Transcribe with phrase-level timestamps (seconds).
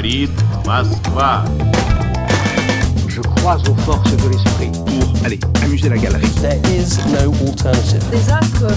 [0.00, 0.30] говорит
[0.64, 1.44] Москва.
[3.08, 4.70] Je crois aux forces de l'esprit.
[4.72, 6.26] Pour, allez, amuser la galerie.
[6.40, 8.02] There is no alternative.
[8.10, 8.72] Des astres,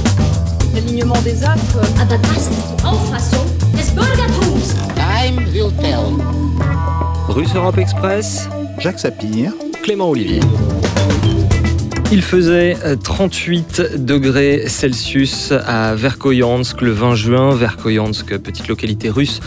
[0.76, 1.80] l'alignement des astres.
[2.02, 3.46] Aber das ist die Auffassung
[3.78, 4.76] des Bürgertums.
[4.96, 6.18] Time will tell.
[7.30, 9.54] Russe Europe Express, Jacques Sapir.
[9.84, 10.42] Clément Olivier.
[12.12, 17.56] Il faisait 38 degrés Celsius à Verkhoyansk le 20 juin.
[17.56, 19.40] Verkhoyansk, petite localité russe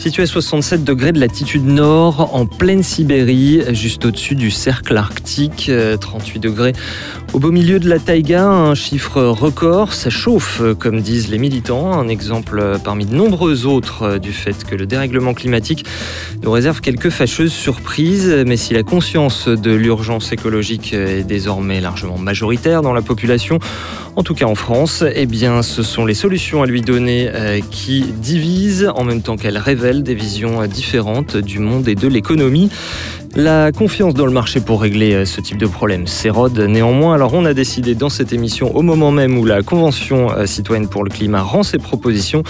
[0.00, 5.70] située à 67 degrés de latitude nord, en pleine Sibérie, juste au-dessus du cercle arctique.
[6.00, 6.72] 38 degrés
[7.32, 9.92] au beau milieu de la taïga, un chiffre record.
[9.92, 11.92] Ça chauffe, comme disent les militants.
[11.92, 15.84] Un exemple parmi de nombreux autres du fait que le dérèglement climatique
[16.42, 18.44] nous réserve quelques fâcheuses surprises.
[18.46, 23.58] Mais si la conscience de l'urgence écologique est désormais largement majoritaire dans la population,
[24.16, 27.30] en tout cas en France, eh bien, ce sont les solutions à lui donner
[27.70, 32.70] qui divisent en même temps qu'elles révèlent des visions différentes du monde et de l'économie.
[33.36, 37.14] La confiance dans le marché pour régler ce type de problème s'érode néanmoins.
[37.14, 41.04] Alors on a décidé dans cette émission, au moment même où la Convention citoyenne pour
[41.04, 42.42] le climat rend ses propositions,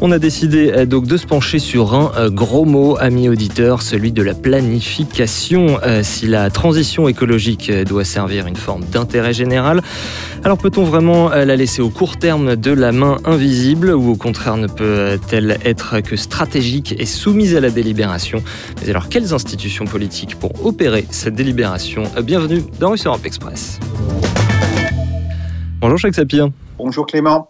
[0.00, 4.22] on a décidé donc de se pencher sur un gros mot, ami auditeur, celui de
[4.22, 5.78] la planification.
[6.02, 9.82] Si la transition écologique doit servir une forme d'intérêt général,
[10.42, 14.56] alors peut-on vraiment la laisser au court terme de la main invisible ou au contraire
[14.56, 18.42] ne peut-elle être que stratégique et soumise à la délibération?
[18.82, 22.02] Mais alors quelles institutions politiques pour opérer cette délibération?
[22.22, 23.80] Bienvenue dans Russe Europe Express.
[25.80, 26.48] Bonjour Jacques Sapir.
[26.76, 27.48] Bonjour Clément.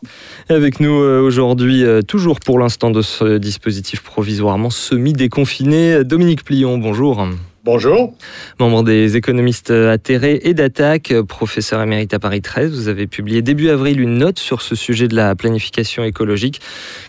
[0.49, 7.27] Avec nous aujourd'hui, toujours pour l'instant de ce dispositif provisoirement semi-déconfiné, Dominique Plion, bonjour.
[7.65, 8.13] Bonjour.
[8.61, 13.71] Membre des économistes atterrés et d'attaque, professeur émérite à Paris 13, vous avez publié début
[13.71, 16.61] avril une note sur ce sujet de la planification écologique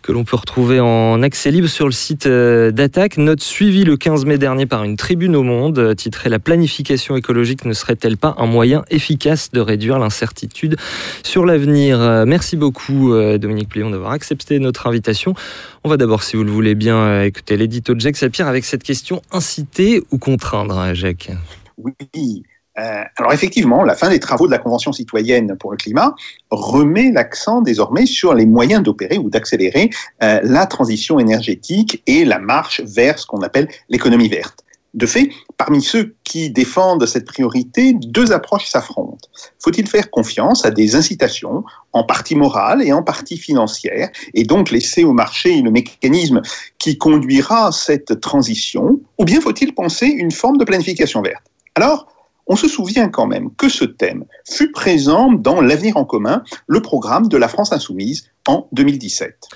[0.01, 3.17] que l'on peut retrouver en accès libre sur le site d'attaque.
[3.17, 7.65] Note suivie le 15 mai dernier par une tribune au Monde titrée La planification écologique
[7.65, 10.77] ne serait-elle pas un moyen efficace de réduire l'incertitude
[11.21, 12.23] sur l'avenir?
[12.25, 15.33] Merci beaucoup Dominique Plion d'avoir accepté notre invitation.
[15.85, 18.81] On va d'abord, si vous le voulez bien, écouter l'édito de Jacques Sapir avec cette
[18.81, 21.29] question inciter ou contraindre, Jacques?
[21.77, 22.41] Oui.
[22.79, 26.15] Euh, alors effectivement, la fin des travaux de la Convention citoyenne pour le climat
[26.49, 29.91] remet l'accent désormais sur les moyens d'opérer ou d'accélérer
[30.23, 34.65] euh, la transition énergétique et la marche vers ce qu'on appelle l'économie verte.
[34.95, 39.29] De fait, parmi ceux qui défendent cette priorité, deux approches s'affrontent.
[39.59, 44.71] Faut-il faire confiance à des incitations, en partie morales et en partie financières, et donc
[44.71, 46.41] laisser au marché le mécanisme
[46.77, 51.43] qui conduira cette transition, ou bien faut-il penser une forme de planification verte?
[51.75, 52.07] Alors,
[52.47, 56.81] on se souvient quand même que ce thème fut présent dans L'avenir en commun, le
[56.81, 59.47] programme de la France insoumise en 2017.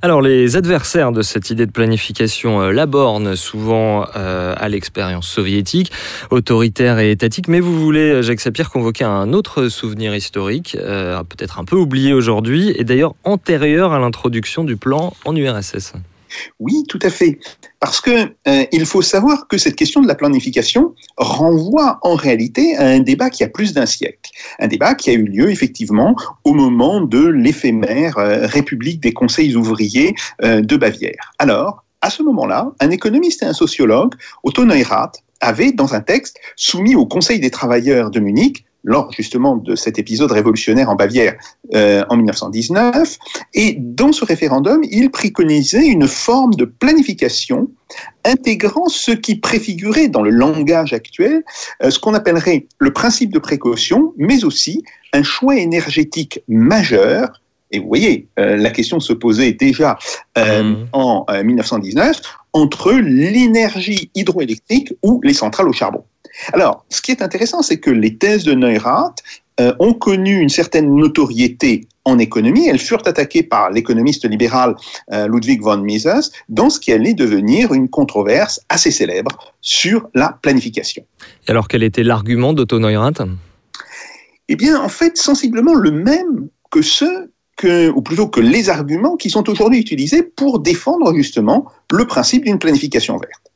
[0.00, 5.90] Alors les adversaires de cette idée de planification euh, l'abornent souvent euh, à l'expérience soviétique,
[6.30, 11.58] autoritaire et étatique, mais vous voulez, Jacques Sapir, convoquer un autre souvenir historique, euh, peut-être
[11.58, 15.94] un peu oublié aujourd'hui, et d'ailleurs antérieur à l'introduction du plan en URSS.
[16.60, 17.38] Oui, tout à fait.
[17.80, 22.76] Parce que euh, il faut savoir que cette question de la planification renvoie en réalité
[22.76, 24.30] à un débat qui a plus d'un siècle.
[24.58, 29.56] Un débat qui a eu lieu effectivement au moment de l'éphémère euh, République des conseils
[29.56, 31.32] ouvriers euh, de Bavière.
[31.38, 34.14] Alors, à ce moment-là, un économiste et un sociologue,
[34.44, 39.56] Otto Neurath, avait, dans un texte soumis au Conseil des travailleurs de Munich, lors justement
[39.56, 41.34] de cet épisode révolutionnaire en Bavière
[41.74, 43.18] euh, en 1919.
[43.52, 47.68] Et dans ce référendum, il préconisait une forme de planification
[48.24, 51.44] intégrant ce qui préfigurait dans le langage actuel
[51.82, 54.82] euh, ce qu'on appellerait le principe de précaution, mais aussi
[55.12, 57.30] un choix énergétique majeur
[57.70, 59.98] et vous voyez, euh, la question se posait déjà
[60.38, 60.88] euh, mmh.
[60.92, 62.20] en euh, 1919
[62.54, 66.02] entre l'énergie hydroélectrique ou les centrales au charbon.
[66.52, 69.22] Alors, ce qui est intéressant, c'est que les thèses de Neurath
[69.60, 72.68] euh, ont connu une certaine notoriété en économie.
[72.68, 74.76] Elles furent attaquées par l'économiste libéral
[75.12, 80.38] euh, Ludwig von Mises dans ce qui allait devenir une controverse assez célèbre sur la
[80.42, 81.04] planification.
[81.46, 83.22] Et alors, quel était l'argument d'Otto Neurath
[84.48, 89.16] Eh bien, en fait, sensiblement le même que ceux que, ou plutôt que les arguments
[89.16, 93.50] qui sont aujourd'hui utilisés pour défendre justement le principe d'une planification verte.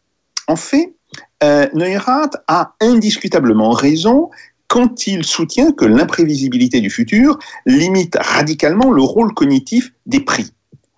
[0.49, 0.93] En fait,
[1.42, 4.30] euh, Neurath a indiscutablement raison
[4.68, 10.52] quand il soutient que l'imprévisibilité du futur limite radicalement le rôle cognitif des prix.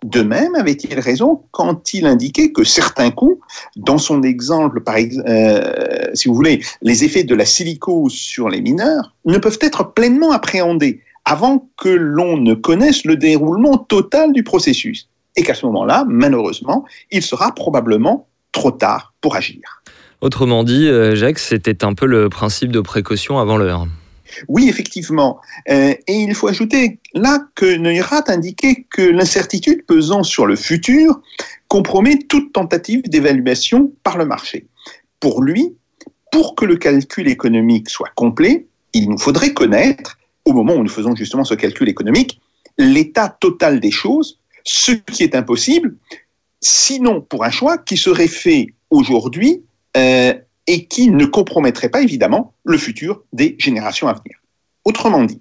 [0.04, 3.40] De même, avait-il raison quand il indiquait que certains coûts,
[3.74, 8.50] dans son exemple, par exemple, euh, si vous voulez, les effets de la silicose sur
[8.50, 14.32] les mineurs, ne peuvent être pleinement appréhendés avant que l'on ne connaisse le déroulement total
[14.32, 15.08] du processus.
[15.36, 19.82] Et qu'à ce moment-là, malheureusement, il sera probablement trop tard pour agir.
[20.20, 23.86] Autrement dit, Jacques, c'était un peu le principe de précaution avant l'heure.
[24.48, 25.40] Oui, effectivement.
[25.70, 31.20] Euh, et il faut ajouter là que Neurath indiquait que l'incertitude pesant sur le futur
[31.68, 34.66] compromet toute tentative d'évaluation par le marché.
[35.20, 35.74] Pour lui,
[36.30, 40.88] pour que le calcul économique soit complet, il nous faudrait connaître, au moment où nous
[40.88, 42.40] faisons justement ce calcul économique,
[42.78, 45.96] l'état total des choses, ce qui est impossible,
[46.60, 49.62] sinon pour un choix qui serait fait aujourd'hui
[49.96, 50.34] euh,
[50.66, 54.38] et qui ne compromettrait pas évidemment le futur des générations à venir.
[54.84, 55.40] Autrement dit,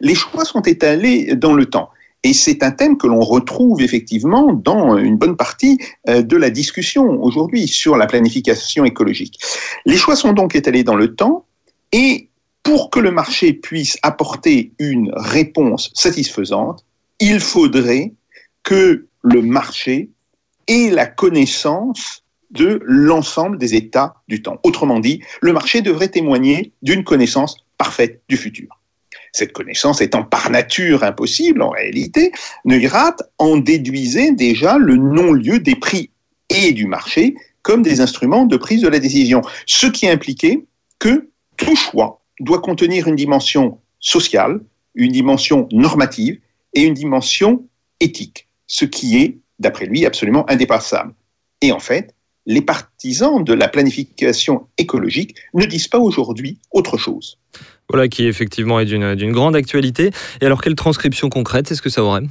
[0.00, 1.90] les choix sont étalés dans le temps.
[2.22, 5.78] Et c'est un thème que l'on retrouve effectivement dans une bonne partie
[6.08, 9.40] euh, de la discussion aujourd'hui sur la planification écologique.
[9.86, 11.46] Les choix sont donc étalés dans le temps
[11.92, 12.28] et
[12.62, 16.84] pour que le marché puisse apporter une réponse satisfaisante,
[17.20, 18.12] il faudrait
[18.62, 20.10] que le marché
[20.66, 24.58] ait la connaissance de l'ensemble des états du temps.
[24.62, 28.80] Autrement dit, le marché devrait témoigner d'une connaissance parfaite du futur.
[29.32, 32.32] Cette connaissance étant par nature impossible, en réalité,
[32.64, 36.10] Neurath en déduisait déjà le non-lieu des prix
[36.48, 40.64] et du marché comme des instruments de prise de la décision, ce qui impliquait
[40.98, 44.60] que tout choix doit contenir une dimension sociale,
[44.94, 46.40] une dimension normative
[46.74, 47.64] et une dimension
[48.00, 51.14] éthique, ce qui est, d'après lui, absolument indépassable.
[51.60, 52.14] Et en fait,
[52.46, 57.38] les partisans de la planification écologique ne disent pas aujourd'hui autre chose.
[57.88, 60.10] Voilà, qui effectivement est d'une grande actualité.
[60.40, 62.22] Et alors, quelle transcription concrète est-ce que ça aurait?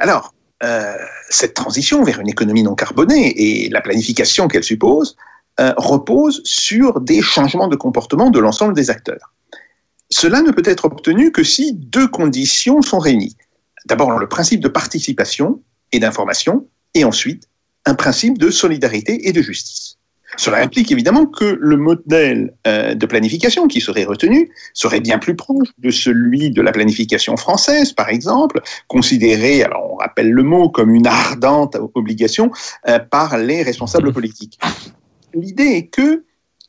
[0.00, 0.94] Alors, euh,
[1.30, 5.16] cette transition vers une économie non carbonée et la planification qu'elle suppose
[5.60, 9.32] euh, repose sur des changements de comportement de l'ensemble des acteurs.
[10.10, 13.36] Cela ne peut être obtenu que si deux conditions sont réunies.
[13.86, 15.62] D'abord, le principe de participation
[15.92, 17.47] et d'information, et ensuite
[17.88, 19.96] un principe de solidarité et de justice.
[20.36, 25.34] Cela implique évidemment que le modèle euh, de planification qui serait retenu serait bien plus
[25.34, 30.68] proche de celui de la planification française, par exemple, considéré, alors on rappelle le mot,
[30.68, 32.50] comme une ardente obligation
[32.88, 34.58] euh, par les responsables politiques.
[35.32, 36.24] L'idée est que,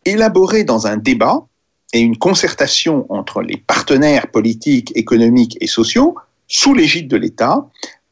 [0.06, 1.46] élaborer dans un débat
[1.92, 6.16] et une concertation entre les partenaires politiques, économiques et sociaux,
[6.48, 7.68] sous l'égide de l'État,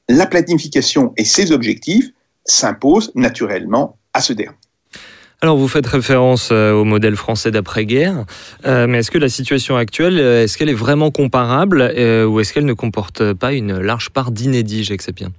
[0.09, 2.11] la planification et ses objectifs
[2.47, 4.57] s'impose naturellement à ce dernier.
[5.39, 8.25] Alors vous faites référence euh, au modèle français d'après-guerre,
[8.65, 11.93] euh, mais est-ce que la situation actuelle, euh, est-ce qu'elle est vraiment comparable
[12.27, 15.29] ou est-ce qu'elle ne comporte pas une large part d'inédit, Jacques Sapien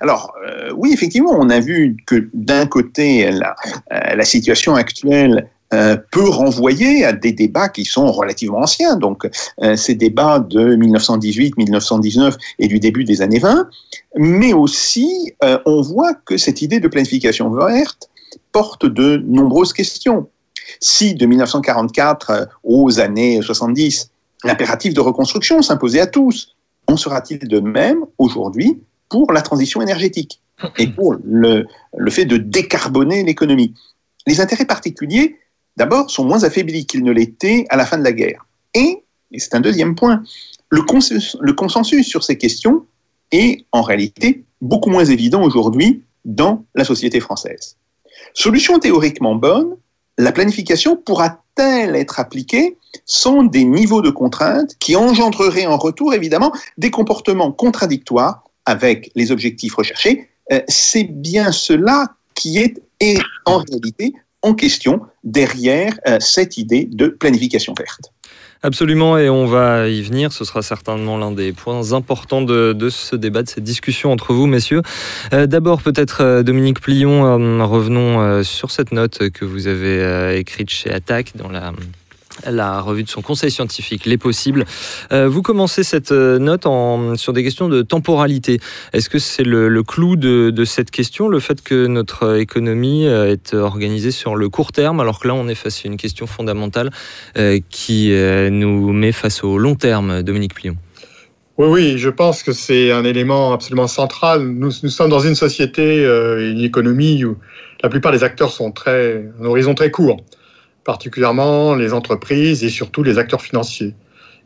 [0.00, 0.32] alors
[0.76, 3.56] oui, effectivement, on a vu que d'un côté, la,
[3.90, 9.28] la, situation actuelle peut renvoyer à des débats qui sont relativement anciens, donc
[9.76, 13.68] ces débats de 1918, 1919 et du début des années 20,
[14.16, 15.32] mais aussi
[15.66, 18.10] on voit que cette idée de planification verte
[18.52, 20.28] porte de nombreuses questions.
[20.80, 24.10] Si de 1944 euh, aux années 70,
[24.44, 26.54] l'impératif de reconstruction s'imposait à tous,
[26.86, 30.40] en sera-t-il de même aujourd'hui pour la transition énergétique
[30.78, 31.64] et pour le
[32.10, 33.74] fait de décarboner l'économie?
[34.26, 35.36] Les intérêts particuliers,
[35.80, 38.44] d'abord, sont moins affaiblis qu'ils ne l'étaient à la fin de la guerre.
[38.74, 40.22] Et, et c'est un deuxième point,
[40.68, 42.84] le consensus, sur ces questions
[43.32, 47.76] est en réalité beaucoup moins évident aujourd'hui dans la société française.
[48.34, 49.70] Solution théoriquement bonne,
[50.18, 52.76] la planification pourra-t-elle être appliquée
[53.06, 59.32] sans des niveaux de contraintes qui engendreraient en retour évidemment des comportements contradictoires avec les
[59.32, 60.28] objectifs recherchés?
[60.52, 61.98] Euh, C'est bien cela
[62.34, 62.74] qui est
[63.46, 68.12] en réalité en question derrière euh, cette idée de planification verte.
[68.62, 70.32] Absolument, et on va y venir.
[70.32, 74.46] Ce sera certainement l'un des points importants de, ce débat, de cette discussion entre vous,
[74.46, 74.82] messieurs.
[75.32, 80.68] Euh, d'abord, peut-être euh, Dominique Plion, euh, revenons sur cette note que vous avez écrite
[80.68, 81.72] chez Attaque dans la
[82.46, 84.64] la revue de son conseil scientifique, Les Possibles.
[85.12, 86.66] Euh, vous commencez cette euh, note
[87.18, 88.60] sur des questions de temporalité.
[88.92, 93.32] Est-ce que c'est le, clou de, de, cette question, le fait que notre économie euh,
[93.32, 96.26] est organisée sur le court terme, alors que là on est face à une question
[96.26, 96.90] fondamentale
[97.70, 98.12] qui
[98.50, 100.76] nous met face au long terme, Dominique Plion
[101.58, 104.42] oui, oui, je pense que c'est un élément absolument central.
[104.42, 107.36] Nous, nous sommes dans une société, une économie où
[107.82, 110.24] la plupart des acteurs sont très, un horizon très court
[110.90, 113.94] particulièrement les entreprises et surtout les acteurs financiers.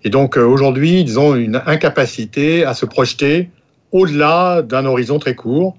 [0.05, 3.49] Et donc euh, aujourd'hui, ils ont une incapacité à se projeter
[3.93, 5.75] au-delà d'un horizon très court.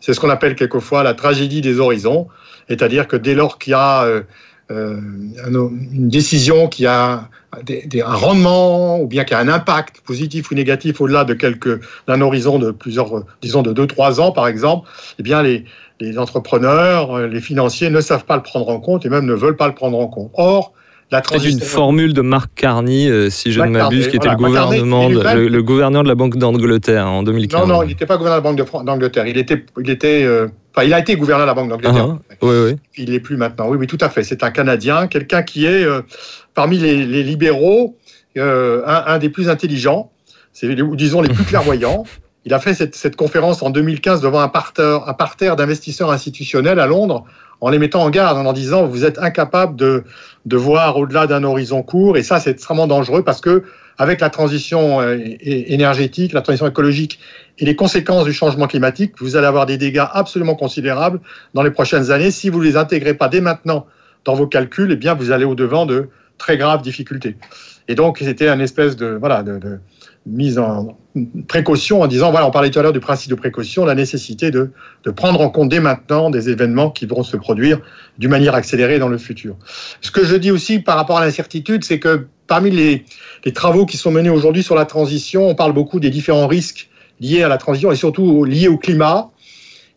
[0.00, 2.26] C'est ce qu'on appelle quelquefois la tragédie des horizons,
[2.68, 4.22] c'est-à-dire que dès lors qu'il y a euh,
[4.72, 4.98] euh,
[5.92, 11.00] une décision qui a un rendement ou bien qui a un impact positif ou négatif
[11.00, 14.88] au-delà de quelques d'un horizon de plusieurs, disons de 2-3 ans par exemple,
[15.20, 15.64] eh bien les,
[16.00, 19.56] les entrepreneurs, les financiers ne savent pas le prendre en compte et même ne veulent
[19.56, 20.30] pas le prendre en compte.
[20.34, 20.72] Or,
[21.32, 25.08] c'est une formule de Mark Carney, euh, si je ne m'abuse, qui était le, gouvernement
[25.08, 27.60] le, gouverneur de la Banque d'Angleterre en 2015.
[27.60, 29.26] Non, non, il n'était pas gouverneur de la Banque d'Angleterre.
[29.26, 32.06] Il était, il était, euh, enfin, il a été gouverneur de la Banque d'Angleterre.
[32.06, 32.76] Uh oui, oui.
[32.96, 33.68] Il n'est plus maintenant.
[33.68, 34.22] Oui, oui, tout à fait.
[34.22, 36.02] C'est un Canadien, quelqu'un qui est euh,
[36.54, 37.96] parmi les, les libéraux
[38.36, 40.12] un, un, des plus intelligents,
[40.52, 42.04] c'est disons les plus clairvoyants.
[42.44, 46.80] Il a fait cette, cette, conférence en 2015 devant un parterre, un parterre d'investisseurs institutionnels
[46.80, 47.24] à Londres
[47.60, 50.04] en les mettant en garde, en leur disant vous êtes incapable de,
[50.46, 52.16] de voir au-delà d'un horizon court.
[52.16, 53.64] Et ça, c'est extrêmement dangereux parce que
[53.98, 57.18] avec la transition euh, énergétique, la transition écologique
[57.58, 61.20] et les conséquences du changement climatique, vous allez avoir des dégâts absolument considérables
[61.52, 62.30] dans les prochaines années.
[62.30, 63.86] Si vous ne les intégrez pas dès maintenant
[64.24, 67.36] dans vos calculs, eh bien, vous allez au-devant de très graves difficultés.
[67.88, 69.78] Et donc, c'était un espèce de, voilà, de, de
[70.26, 70.98] mise en
[71.48, 74.50] précaution en disant, voilà, on parlait tout à l'heure du principe de précaution, la nécessité
[74.50, 74.70] de,
[75.04, 77.80] de, prendre en compte dès maintenant des événements qui vont se produire
[78.18, 79.56] d'une manière accélérée dans le futur.
[80.00, 83.04] Ce que je dis aussi par rapport à l'incertitude, c'est que parmi les,
[83.44, 86.88] les, travaux qui sont menés aujourd'hui sur la transition, on parle beaucoup des différents risques
[87.20, 89.30] liés à la transition et surtout liés au climat.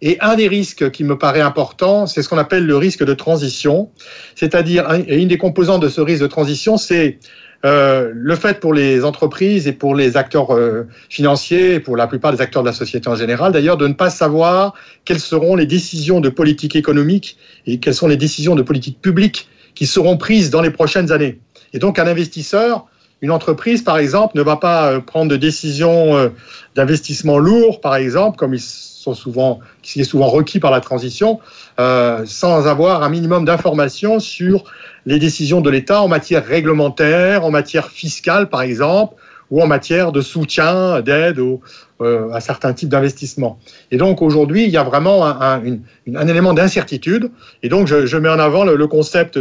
[0.06, 3.14] Et un des risques qui me paraît important, c'est ce qu'on appelle le risque de
[3.14, 3.90] transition.
[4.36, 7.20] C'est-à-dire, une des composantes de ce risque de transition, c'est
[7.66, 12.08] euh, le fait pour les entreprises et pour les acteurs euh, financiers, et pour la
[12.08, 14.74] plupart des acteurs de la société en général d'ailleurs, de ne pas savoir
[15.06, 19.48] quelles seront les décisions de politique économique et quelles sont les décisions de politique publique
[19.76, 21.40] qui seront prises dans les prochaines années.
[21.72, 22.86] Et donc un investisseur,
[23.24, 26.32] une entreprise par exemple, ne va pas euh, prendre de décisions
[26.76, 28.62] d'investissement lourd par exemple, comme ils
[29.04, 31.40] sont souvent, qui est souvent requis par la transition,
[31.80, 34.64] euh, sans avoir un minimum d'informations sur
[35.06, 39.16] les décisions de l'État en matière réglementaire, en matière fiscale par exemple,
[39.52, 41.40] ou en matière de soutien, d'aide
[42.02, 43.60] euh, à certains types d'investissements.
[43.92, 45.62] Et donc aujourd'hui, il y a vraiment un,
[46.06, 47.30] élément d'incertitude.
[47.62, 49.38] Et donc je, je, mets en avant le, le concept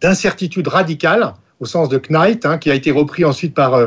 [0.00, 3.86] d'incertitude radicale au sens de Knight, hein, qui a été repris ensuite par, euh,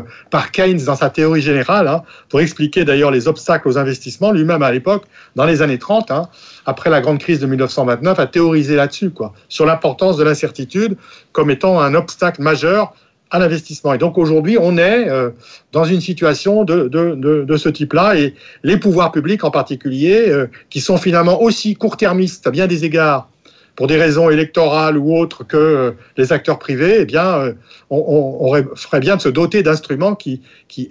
[0.51, 4.31] Keynes dans sa théorie générale, hein, pour expliquer d'ailleurs les obstacles aux investissements.
[4.31, 6.29] Lui-même, à l'époque, dans les années 30, hein,
[6.65, 10.95] après la grande crise de 1929, a théorisé là-dessus, quoi, sur l'importance de l'incertitude
[11.31, 12.93] comme étant un obstacle majeur
[13.31, 13.93] à l'investissement.
[13.95, 15.31] Et donc aujourd'hui, on est euh,
[15.71, 20.29] dans une situation de, de, de, de ce type-là, et les pouvoirs publics en particulier,
[20.29, 23.29] euh, qui sont finalement aussi court-termistes à bien des égards
[23.75, 27.53] pour des raisons électorales ou autres que euh, les acteurs privés, eh bien, euh,
[27.89, 30.41] on, ferait bien de se doter d'instruments qui,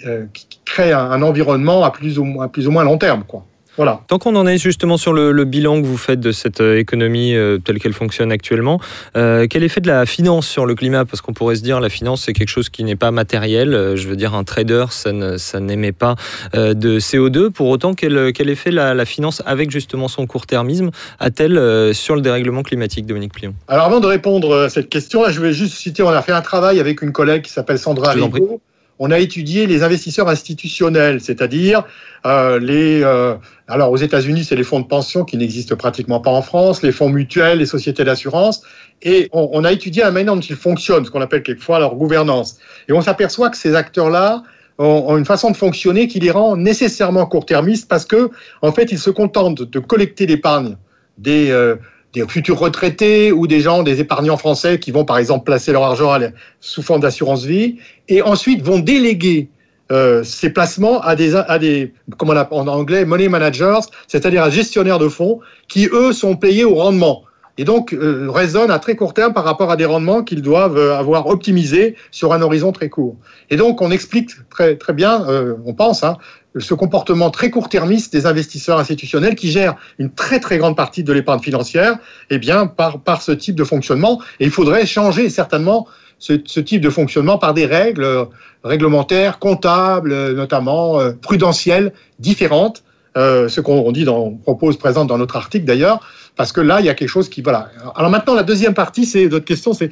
[0.07, 0.27] euh,
[0.65, 3.25] créent un, un, environnement à plus ou, à plus ou moins long terme.
[3.25, 3.45] Quoi.
[3.77, 4.01] Voilà.
[4.07, 6.79] Tant qu'on en est justement sur le, le, bilan que vous faites de cette euh,
[6.79, 8.81] économie euh, telle qu'elle fonctionne actuellement,
[9.17, 11.07] euh, quel effet de la finance sur le climat?
[11.07, 13.95] Parce qu'on pourrait se dire la finance c'est quelque chose qui n'est pas matériel.
[13.95, 16.17] Je veux dire un trader ça, n'émet pas
[16.55, 17.51] euh, de CO2.
[17.51, 22.21] Pour autant, quel, quel effet la, la, finance avec justement son court-termisme a-t-elle sur le
[22.21, 25.77] dérèglement climatique, Dominique Plion Alors avant de répondre à cette question, là, je vais juste
[25.77, 28.61] citer, on a fait un travail avec une collègue qui s'appelle Sandra Rico
[29.05, 31.83] on a étudié les investisseurs institutionnels, c'est-à-dire
[32.25, 33.03] euh, les.
[33.03, 33.35] Euh,
[33.67, 36.93] alors aux États-Unis, c'est les fonds de pension qui n'existent pratiquement pas en France, les
[36.93, 38.63] fonds mutuels, les sociétés d'assurance,
[39.03, 42.59] et on, a étudié la manière dont ils fonctionnent, ce qu'on appelle quelquefois leur gouvernance.
[42.89, 44.45] Et on s'aperçoit que ces acteurs-là
[44.79, 48.31] ont, ont, une façon de fonctionner qui les rend nécessairement court-termistes parce que,
[48.61, 50.77] en fait, ils se contentent de collecter l'épargne
[51.19, 51.75] des euh,
[52.13, 55.85] des futurs retraités ou des gens, des épargnants français qui vont par exemple placer leur
[55.85, 56.17] argent
[56.61, 57.79] sous forme d'assurance vie
[58.09, 59.49] et ensuite vont déléguer
[59.91, 64.51] euh, ces placements à des, à des, on appelle en anglais, money managers, c'est-à-dire à
[64.51, 67.25] gestionnaires de fonds qui, eux, sont payés au rendement
[67.59, 70.79] et donc euh, raisonnent à très court terme par rapport à des rendements qu'ils doivent
[70.79, 73.17] euh, avoir optimisés sur un horizon très court.
[73.51, 76.17] Et donc on explique très, très bien, euh, on pense, hein,
[76.59, 81.13] ce comportement très court-termiste des investisseurs institutionnels qui gèrent une très très grande partie de
[81.13, 81.99] l'épargne financière,
[82.31, 84.21] eh bien par, ce type de fonctionnement.
[84.41, 85.87] Et il faudrait changer certainement
[86.19, 88.25] ce, type de fonctionnement par des règles euh,
[88.63, 92.85] réglementaires, comptables, euh, notamment euh, prudentielles, différentes.
[93.15, 96.01] Ce qu'on dit dans, on propose présente dans notre article d'ailleurs,
[96.35, 97.69] parce que là il y a quelque chose qui voilà.
[97.95, 99.91] Alors maintenant la deuxième partie, c'est votre question, c'est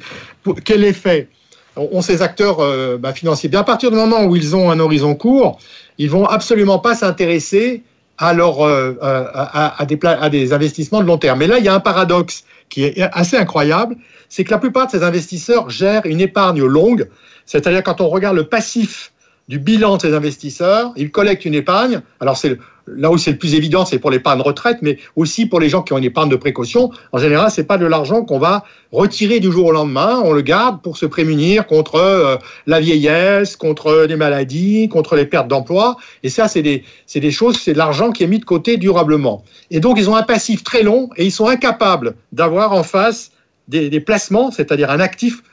[0.65, 1.29] quel effet
[1.75, 4.79] ont ces acteurs euh, bah, financiers Bien à partir du moment où ils ont un
[4.79, 5.59] horizon court,
[5.97, 7.83] ils vont absolument pas s'intéresser
[8.17, 8.93] à, euh,
[9.85, 11.39] des à, des investissements de long terme.
[11.39, 13.95] Mais là, il y a un paradoxe qui est assez incroyable,
[14.29, 17.09] c'est que la plupart de ces investisseurs gèrent une épargne longue,
[17.45, 19.11] c'est-à-dire quand on regarde le passif
[19.49, 22.01] du bilan de ces investisseurs, ils collectent une épargne.
[22.19, 25.59] Alors c'est là où c'est le plus évident, c'est pour l'épargne retraite, mais aussi pour
[25.59, 26.91] les gens qui ont une épargne de précaution.
[27.11, 30.21] En général, c'est pas de l'argent qu'on va retirer du jour au lendemain.
[30.23, 35.25] On le garde pour se prémunir contre euh, la vieillesse, contre les maladies, contre les
[35.25, 35.97] pertes d'emploi.
[36.23, 36.83] Et ça, c'est des,
[37.13, 39.43] des choses, c'est de l'argent qui est mis de côté durablement.
[39.69, 43.31] Et donc, ils ont un passif très long et ils sont incapables d'avoir en face
[43.67, 45.43] des placements, c'est-à-dire un actif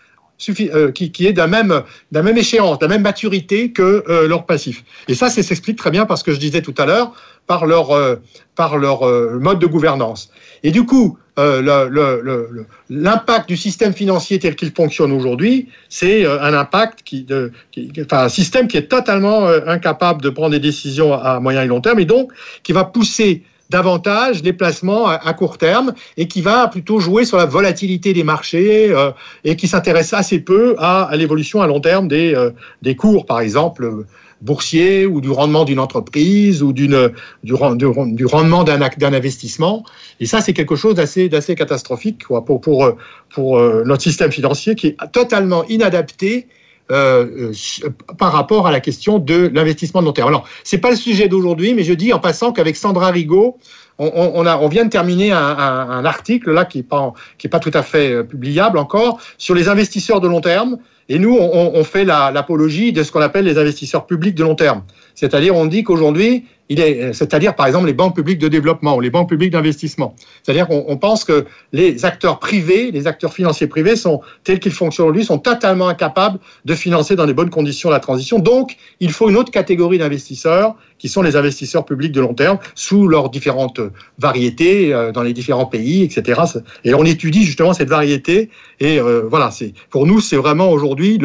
[0.61, 4.85] euh, qui, est d'un même, d'un même échéance, d'un même maturité que euh, leur passif.
[5.09, 7.13] Et ça, ça s'explique très bien parce que je disais tout à l'heure,
[7.49, 8.17] par leur, euh,
[8.55, 9.03] par leur
[9.41, 10.31] mode de gouvernance.
[10.63, 17.23] Et du coup, l'impact du système financier tel qu'il fonctionne aujourd'hui, c'est un impact qui,
[17.23, 17.53] de,
[18.01, 21.81] enfin, un système qui est totalement incapable de prendre des décisions à moyen et long
[21.81, 26.69] terme et donc qui va pousser davantage les placements à, court terme et qui va
[26.69, 29.11] plutôt jouer sur la volatilité des marchés euh,
[29.45, 32.51] et qui s'intéresse assez peu à, l'évolution à long terme des, euh,
[32.83, 34.05] des cours, par exemple
[34.41, 39.85] boursiers ou du rendement d'une entreprise ou d'une, du, du, rendement d'un, d'un investissement.
[40.21, 42.93] Et ça, c'est quelque chose d'assez, d'assez catastrophique pour, pour,
[43.31, 46.47] pour euh, notre système financier qui est totalement inadapté
[46.91, 47.53] euh,
[47.85, 50.29] euh, par rapport à la question de l'investissement de long terme.
[50.29, 53.59] Alors, c'est pas le sujet d'aujourd'hui, mais je dis en passant qu'avec Sandra Rigaud,
[53.99, 57.13] on, a, on, vient de terminer un, article là qui n'est pas,
[57.51, 60.79] pas tout à fait euh, publiable encore sur les investisseurs de long terme.
[61.11, 64.83] Et nous, on, fait l'apologie de ce qu'on appelle les investisseurs publics de long terme.
[65.15, 69.29] C'est-à-dire, on dit qu'aujourd'hui, c'est-à-dire par exemple les banques publiques de développement ou les banques
[69.29, 70.15] publiques d'investissement.
[70.43, 75.07] C'est-à-dire qu'on pense que les acteurs privés, les acteurs financiers privés sont tels qu'ils fonctionnent
[75.07, 78.39] aujourd'hui, sont totalement incapables de financer dans les bonnes conditions la transition.
[78.39, 82.59] Donc, il faut une autre catégorie d'investisseurs qui sont les investisseurs publics de long terme
[82.75, 83.81] sous leurs différentes
[84.19, 86.41] variétés euh, dans les différents pays, etc.
[86.85, 88.51] Et on étudie justement cette variété.
[88.81, 91.19] Et euh, voilà, c'est pour nous, c'est vraiment aujourd'hui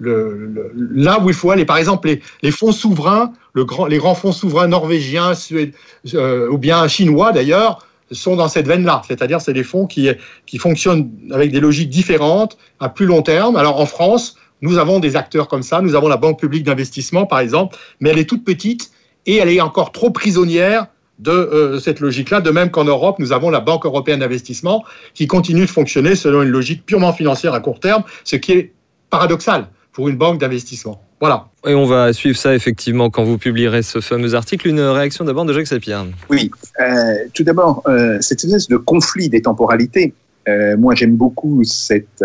[0.00, 1.64] là où il faut aller.
[1.64, 5.32] Par exemple, les fonds souverains les grands fonds souverains norvégiens,
[6.14, 9.02] euh, ou bien chinois d'ailleurs, sont dans cette veine-là.
[9.06, 10.08] C'est-à-dire, c'est des fonds qui,
[10.46, 13.56] qui fonctionnent avec des logiques différentes, à plus long terme.
[13.56, 15.80] Alors, en France, nous avons des acteurs comme ça.
[15.80, 18.90] Nous avons la Banque publique d'investissement, par exemple, mais elle est toute petite
[19.26, 20.86] et elle est encore trop prisonnière
[21.18, 22.40] de euh, cette logique-là.
[22.40, 24.84] De même qu'en Europe, nous avons la Banque européenne d'investissement
[25.14, 28.72] qui continue de fonctionner selon une logique purement financière à court terme, ce qui est
[29.10, 31.00] paradoxal pour une banque d'investissement.
[31.20, 31.48] Voilà.
[31.66, 34.68] Et on va suivre ça effectivement quand vous publierez ce fameux article.
[34.68, 36.06] Une réaction d'abord de Jacques Sapir.
[36.30, 36.50] Oui,
[36.80, 40.14] euh, tout d'abord, euh, cette espèce de conflit des temporalités.
[40.48, 42.24] Euh, moi, j'aime beaucoup cette,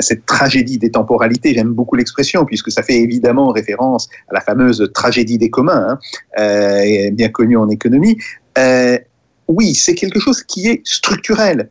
[0.00, 1.54] cette tragédie des temporalités.
[1.54, 5.98] J'aime beaucoup l'expression puisque ça fait évidemment référence à la fameuse tragédie des communs,
[6.36, 8.18] hein, bien connue en économie.
[9.46, 11.70] oui, c'est quelque chose qui est structurel.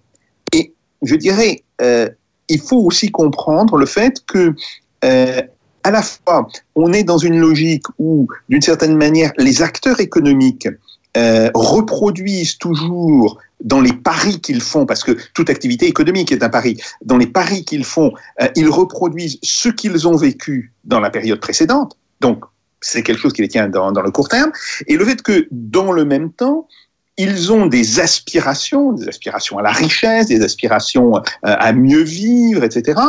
[0.54, 4.56] Et je dirais, il faut aussi comprendre le fait que
[5.04, 10.68] à la fois, on est dans une logique où, d'une certaine manière, les acteurs économiques
[11.16, 16.50] euh, reproduisent toujours dans les paris qu'ils font, parce que toute activité économique est un
[16.50, 21.10] pari, dans les paris qu'ils font, euh, ils reproduisent ce qu'ils ont vécu dans la
[21.10, 21.98] période précédente.
[22.22, 22.44] Donc,
[22.82, 24.52] c'est quelque chose qui les tient dans, le court terme.
[24.86, 26.68] Et le fait que, dans le même temps,
[27.18, 32.64] ils ont des aspirations, des aspirations à la richesse, des aspirations euh, à mieux vivre,
[32.64, 33.00] etc.,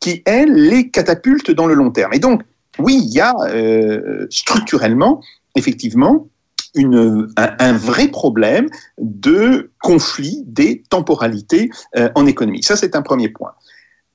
[0.00, 2.12] qui, elles, les catapultent dans le long terme.
[2.12, 2.42] Et donc,
[2.78, 5.22] oui, il y a euh, structurellement,
[5.54, 6.26] effectivement,
[6.74, 8.66] un, vrai problème
[8.98, 12.62] de conflit des temporalités euh, en économie.
[12.62, 13.52] Ça, c'est un premier point.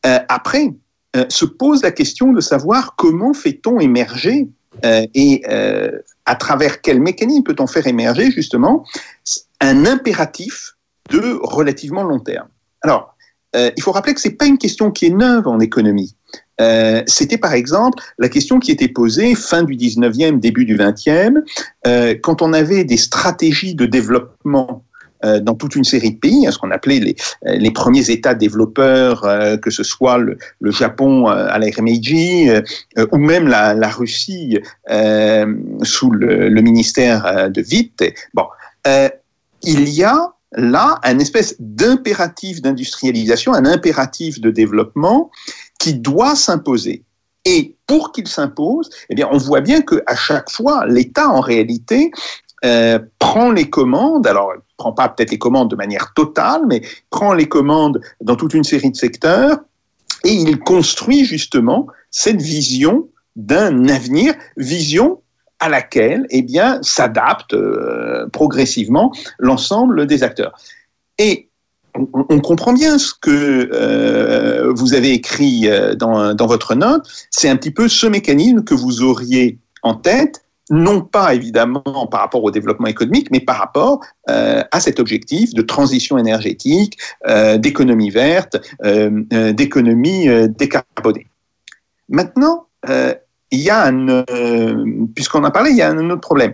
[0.03, 0.73] après,
[1.29, 4.49] se pose la question de savoir comment fait-on émerger
[4.83, 5.43] et
[6.25, 8.85] à travers quel mécanisme peut-on faire émerger justement
[9.61, 10.75] un impératif
[11.09, 12.47] de relativement long terme?
[12.81, 13.17] Alors,
[13.55, 16.15] euh, il faut rappeler que ce n'est pas une question qui est neuve en économie.
[16.59, 21.43] Euh, c'était par exemple la question qui était posée fin du 19e, début du 20e,
[21.85, 24.83] euh, quand on avait des stratégies de développement
[25.25, 28.35] euh, dans toute une série de pays, hein, ce qu'on appelait les, les, premiers États
[28.35, 30.37] développeurs, euh, que ce soit le,
[30.71, 32.49] Japon euh, à l'ère Meiji
[33.11, 34.59] ou même la, Russie
[35.83, 38.03] sous le, le, ministère de Witt.
[38.33, 38.45] Bon,
[39.63, 45.31] il y a là un espèce d'impératif d'industrialisation, un impératif de développement
[45.79, 47.03] qui doit s'imposer.
[47.45, 51.39] Et pour qu'il s'impose, eh bien, on voit bien que à chaque fois, l'État, en
[51.39, 52.11] réalité,
[52.65, 57.33] euh, prend les commandes, alors prend pas peut-être les commandes de manière totale, mais prend
[57.33, 59.59] les commandes dans toute une série de secteurs
[60.23, 65.21] et il construit justement cette vision d'un avenir, vision
[65.59, 70.57] à laquelle eh bien s'adapte euh, progressivement l'ensemble des acteurs.
[71.19, 71.49] Et
[71.95, 77.55] on, comprend bien ce que euh, vous avez écrit dans, dans votre note, c'est un
[77.55, 82.51] petit peu ce mécanisme que vous auriez en tête, non pas évidemment par rapport au
[82.51, 88.57] développement économique, mais par rapport euh, à cet objectif de transition énergétique, euh, d'économie verte,
[88.83, 91.27] euh, euh d'économie euh, décarbonée.
[92.09, 93.13] Maintenant, euh,
[93.51, 94.25] il y a un,
[95.15, 96.51] puisqu'on a parlé, il y a un autre problème.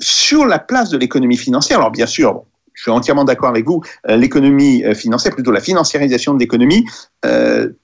[0.00, 3.66] sur la place de l'économie financière, alors bien sûr, bon, je suis entièrement d'accord avec
[3.66, 6.84] vous, l'économie financière, plutôt la financiarisation de l'économie,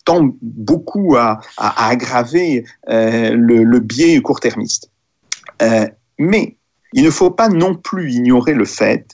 [0.05, 4.91] tend beaucoup à, à, à aggraver le, le biais court-termiste.
[5.63, 5.89] Euh,
[6.19, 6.57] mais
[6.93, 9.11] il ne faut pas non plus ignorer le fait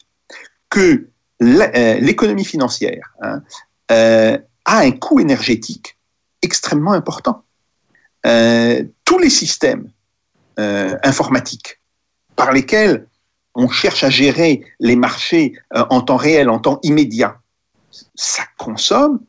[0.71, 1.09] que
[1.43, 3.43] euh, l'économie financière hein,
[3.91, 5.99] euh, a un coût énergétique
[6.43, 7.45] extrêmement important.
[8.25, 9.91] Tous les systèmes
[10.57, 11.81] informatiques
[12.37, 13.09] par lesquels
[13.57, 17.41] on cherche à gérer les marchés en temps réel, en temps immédiat,
[18.15, 19.21] ça consomme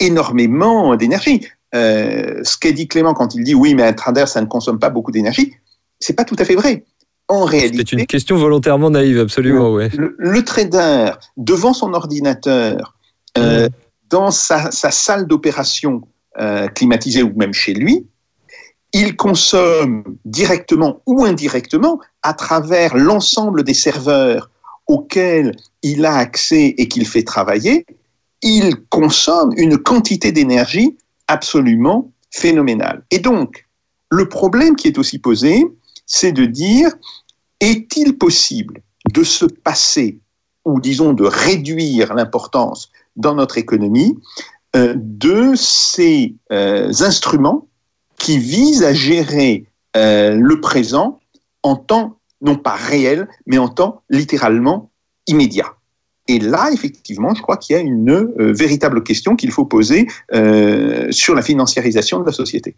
[0.00, 1.48] énormément d'énergie.
[1.72, 4.90] ce qu'a dit Clément quand il dit oui, mais un trader, ça ne consomme pas
[4.90, 5.56] beaucoup d'énergie,
[6.00, 6.84] c'est pas tout à fait vrai.
[7.28, 9.68] En réalité, c'est une question volontairement naïve, absolument.
[9.68, 9.88] Le, ouais.
[9.96, 12.94] le, le trader devant son ordinateur,
[13.36, 13.68] euh,
[14.08, 16.02] dans sa, sa salle d'opération
[16.38, 18.06] euh, climatisée ou même chez lui,
[18.92, 24.50] il consomme directement ou indirectement à travers l'ensemble des serveurs
[24.86, 27.86] auxquels il a accès et qu'il fait travailler,
[28.42, 33.02] il consomme une quantité d'énergie absolument phénoménale.
[33.10, 33.66] Et donc,
[34.10, 35.64] le problème qui est aussi posé,
[36.06, 36.90] c'est de dire,
[37.60, 40.20] est-il possible de se passer,
[40.64, 44.18] ou disons de réduire l'importance dans notre économie,
[44.74, 47.66] euh, de ces euh, instruments
[48.18, 49.66] qui visent à gérer
[49.96, 51.20] euh, le présent
[51.62, 54.90] en temps, non pas réel, mais en temps littéralement
[55.26, 55.74] immédiat?
[56.28, 60.08] Et là, effectivement, je crois qu'il y a une véritable question qu'il faut poser
[61.10, 62.74] sur la financiarisation de la société.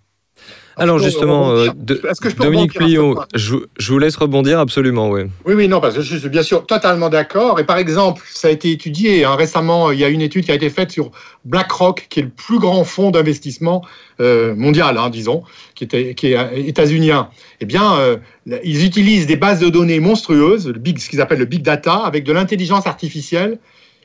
[0.78, 2.00] Alors justement, euh, de,
[2.38, 5.22] Dominique Plion, je, je, vous laisse rebondir absolument, oui.
[5.44, 7.58] Oui, oui, non, parce que je suis bien sûr totalement d'accord.
[7.58, 10.52] Et par exemple, ça a été étudié hein, récemment, il y a une étude qui
[10.52, 11.10] a été faite sur
[11.44, 13.84] BlackRock, qui est le plus grand fonds d'investissement
[14.20, 15.42] euh, mondial, hein, disons,
[15.74, 17.28] qui, était, qui est états-unien.
[17.60, 18.16] Eh bien, euh,
[18.62, 21.94] ils utilisent des bases de données monstrueuses, le big, ce qu'ils appellent le big data,
[21.94, 23.58] avec de l'intelligence artificielle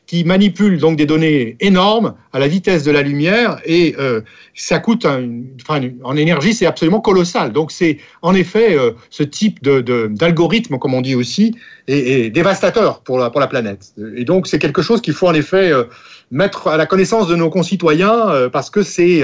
[0.05, 4.21] qui manipule donc des données énormes à la vitesse de la lumière et euh,
[4.53, 7.53] ça coûte en énergie c'est absolument colossal.
[7.53, 11.55] Donc c'est en effet euh, ce type de, d'algorithme comme on dit aussi
[11.87, 13.93] est, dévastateur pour la, pour la planète.
[14.15, 15.85] Et donc c'est quelque chose qu'il faut en effet euh,
[16.31, 19.23] mettre à la connaissance de nos concitoyens parce que c'est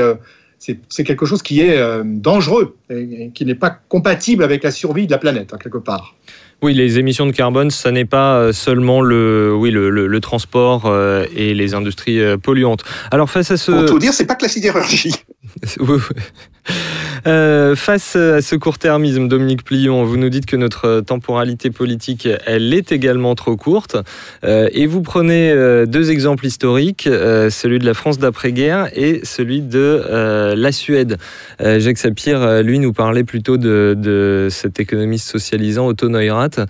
[0.59, 5.05] c'est quelque chose qui est euh, dangereux et, qui n'est pas compatible avec la survie
[5.05, 6.15] de la planète, hein, quelque part.
[6.61, 10.85] Oui, les émissions de carbone, ça n'est pas seulement le, oui, le, le, le transport
[10.85, 12.83] euh, et les industries euh, polluantes.
[13.11, 13.71] Alors face à ce...
[13.71, 15.15] Pour tout dire, c'est pas que la sidérurgie.
[17.27, 22.73] Euh, face à ce court-termisme, Dominique Plion, vous nous dites que notre temporalité politique, elle
[22.73, 23.97] est également trop courte.
[24.45, 27.09] Euh, et vous prenez euh, deux exemples historiques,
[27.49, 31.17] celui de la France d'après-guerre et celui de la Suède.
[31.59, 36.61] Jacques Sapir, lui, nous parlait plutôt de, de cet économiste socialisant Otto Neurath.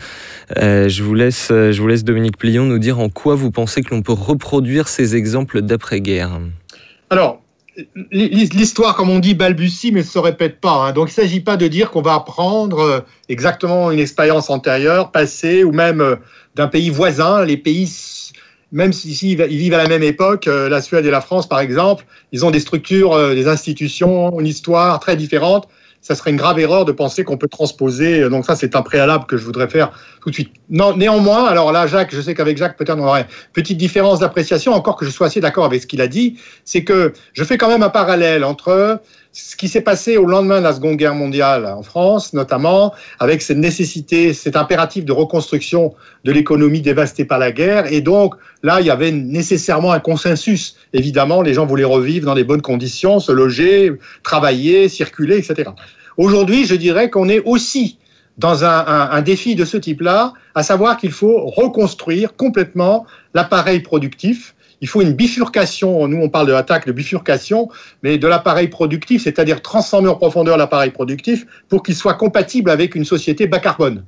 [0.56, 3.94] je, vous laisse, je vous laisse, Dominique Plion, nous dire en quoi vous pensez que
[3.94, 6.40] l'on peut reproduire ces exemples d'après-guerre.
[7.10, 7.42] Alors,
[8.12, 10.88] l'histoire, comme on dit, balbutie, mais ne se répète pas.
[10.88, 10.92] Hein.
[10.92, 15.12] Donc, il ne s'agit pas de dire qu'on va apprendre euh, exactement une expérience antérieure,
[15.12, 16.16] passée, ou même euh,
[16.56, 17.44] d'un pays voisin.
[17.44, 17.90] Les pays,
[18.72, 21.60] même s'ils ils vivent à la même époque, euh, la Suède et la France, par
[21.60, 25.68] exemple, ils ont des structures, des institutions, une histoire très différente
[26.02, 28.30] ça serait une grave erreur de penser qu'on peut transposer.
[28.30, 30.52] Donc ça, c'est un préalable que je voudrais faire tout de suite.
[30.70, 34.20] Non, néanmoins, alors là, Jacques, je sais qu'avec Jacques, peut-être on aurait une petite différence
[34.20, 37.44] d'appréciation, encore que je sois assez d'accord avec ce qu'il a dit, c'est que je
[37.44, 39.02] fais quand même un parallèle entre
[39.32, 43.42] ce qui s'est passé au lendemain de la Seconde Guerre mondiale en France, notamment, avec
[43.42, 47.92] cette nécessité, cet impératif de reconstruction de l'économie dévastée par la guerre.
[47.94, 50.78] Et donc, là, il y avait nécessairement un consensus.
[50.94, 55.70] Évidemment, les gens voulaient revivre dans les bonnes conditions, se loger, travailler, circuler, etc.
[56.18, 58.00] Aujourd'hui, je dirais qu'on est aussi
[58.40, 63.82] dans un, un, un, défi de ce type-là, à savoir qu'il faut reconstruire complètement l'appareil
[63.82, 67.70] productif, il faut une bifurcation, nous on parle de l'attaque de bifurcation,
[68.04, 72.96] mais de l'appareil productif, c'est-à-dire transformer en profondeur l'appareil productif pour qu'il soit compatible avec
[72.96, 74.04] une société bas carbone.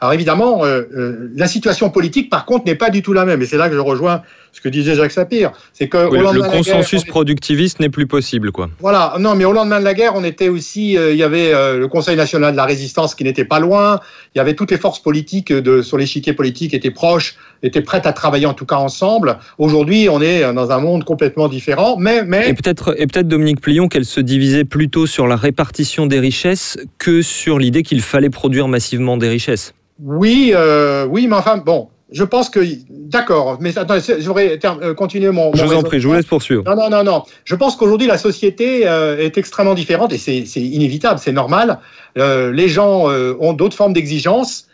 [0.00, 3.42] Alors évidemment, euh, euh, la situation politique, par contre, n'est pas du tout la même,
[3.42, 4.22] et c'est là que je rejoins
[4.54, 5.50] ce que disait Jacques Sapir.
[5.72, 8.70] C'est que Oui, le, guerre, consensus productiviste n'est plus possible, quoi.
[8.78, 11.52] Voilà, non, mais au lendemain de la guerre, on était aussi, euh, il y avait
[11.52, 13.98] euh, le Conseil national de la résistance qui n'était pas loin,
[14.34, 18.06] il y avait toutes les forces politiques de, sur l'échiquier politique étaient proches, étaient prêtes
[18.06, 19.38] à travailler en tout cas ensemble.
[19.58, 23.60] Aujourd'hui, on est dans un monde complètement différent, mais, mais Et peut-être, et peut-être Dominique
[23.60, 28.30] Plion, qu'elle se divisait plutôt sur la répartition des richesses que sur l'idée qu'il fallait
[28.30, 29.74] produire massivement des richesses.
[30.00, 34.94] oui, euh, oui, mais enfin, bon, je pense que, d'accord, mais attendez, je ter- euh,
[34.94, 35.52] continuer mon.
[35.52, 36.62] Je mon vous en prie, je vous laisse poursuivre.
[36.64, 37.22] Non, non, non, non.
[37.44, 41.80] Je pense qu'aujourd'hui, la société euh, est extrêmement différente et c'est inévitable, c'est normal.
[42.16, 44.68] Euh, les gens euh, ont d'autres formes d'exigence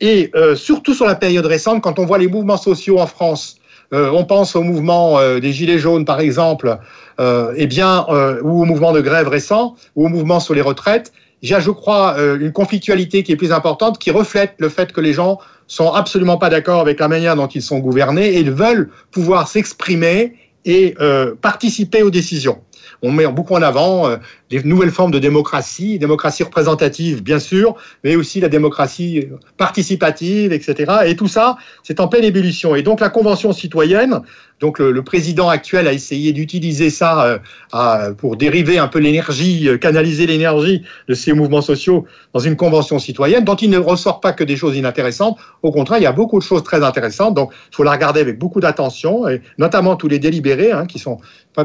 [0.00, 3.56] et surtout sur la période récente, quand on voit les mouvements sociaux en France,
[3.90, 6.78] on pense au mouvement des Gilets jaunes, par exemple,
[7.18, 8.06] eh bien,
[8.44, 11.10] ou au mouvement de grève récent, ou au mouvement sur les retraites.
[11.42, 14.68] Il y a, je crois, euh, une conflictualité qui est plus importante, qui reflète le
[14.68, 18.28] fait que les gens sont absolument pas d'accord avec la manière dont ils sont gouvernés
[18.28, 22.58] et ils veulent pouvoir s'exprimer et euh, participer aux décisions.
[23.02, 24.16] On met beaucoup en avant euh,
[24.50, 30.92] des nouvelles formes de démocratie, démocratie représentative bien sûr, mais aussi la démocratie participative, etc.
[31.06, 32.74] Et tout ça, c'est en pleine ébullition.
[32.74, 34.22] Et donc la Convention citoyenne,
[34.60, 37.40] donc le, président actuel a essayé d'utiliser ça
[37.74, 42.56] euh, pour dériver un peu l'énergie, euh, canaliser l'énergie de ces mouvements sociaux dans une
[42.56, 45.38] Convention citoyenne dont il ne ressort pas que des choses inintéressantes.
[45.62, 47.34] Au contraire, il y a beaucoup de choses très intéressantes.
[47.34, 50.98] Donc il faut la regarder avec beaucoup d'attention, et notamment tous les délibérés hein, qui
[50.98, 51.18] sont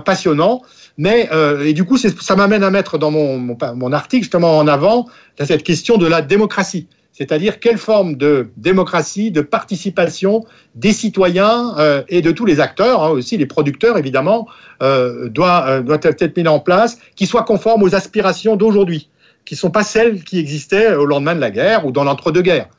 [0.06, 0.62] passionnants.
[0.97, 4.58] Mais euh, et du coup, ça m'amène à mettre dans mon, mon, mon article justement
[4.58, 5.08] en avant
[5.43, 6.88] cette question de la démocratie.
[7.13, 13.04] C'est-à-dire quelle forme de démocratie, de participation des citoyens euh, et de tous les acteurs,
[13.04, 14.47] hein, aussi les producteurs évidemment,
[14.82, 19.10] euh, doit, euh, doit être mise en place, qui soit conforme aux aspirations d'aujourd'hui,
[19.45, 22.69] qui ne sont pas celles qui existaient au lendemain de la guerre ou dans l'entre-deux-guerres.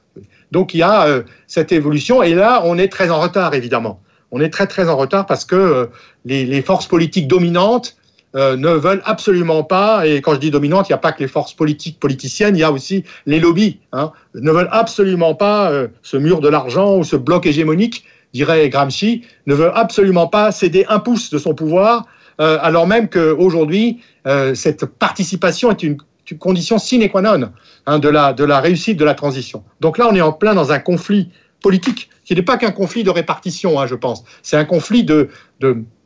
[0.50, 4.00] Donc il y a cette évolution et là on est très en retard évidemment.
[4.30, 5.88] On est très très en retard parce que
[6.24, 7.96] les forces politiques dominantes
[8.34, 11.20] euh, ne veulent absolument pas, et quand je dis dominantes, il n'y a pas que
[11.20, 15.70] les forces politiques politiciennes, il y a aussi les lobbies, hein, ne veulent absolument pas
[15.70, 20.50] euh, ce mur de l'argent ou ce bloc hégémonique, dirait Gramsci, ne veut absolument pas
[20.50, 22.06] céder un pouce de son pouvoir,
[22.40, 24.00] euh, alors même qu'aujourd'hui,
[24.54, 25.98] cette participation est une,
[26.30, 27.50] une condition sine qua non
[27.86, 29.62] hein, de, la, de la réussite de la transition.
[29.80, 31.28] Donc là, on est en plein dans un conflit
[31.60, 34.24] politique qui n'est pas qu'un conflit de répartition, hein, je pense.
[34.42, 35.28] C'est un conflit de,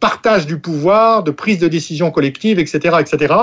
[0.00, 3.34] partage du pouvoir, de prise de décision collective, etc., etc.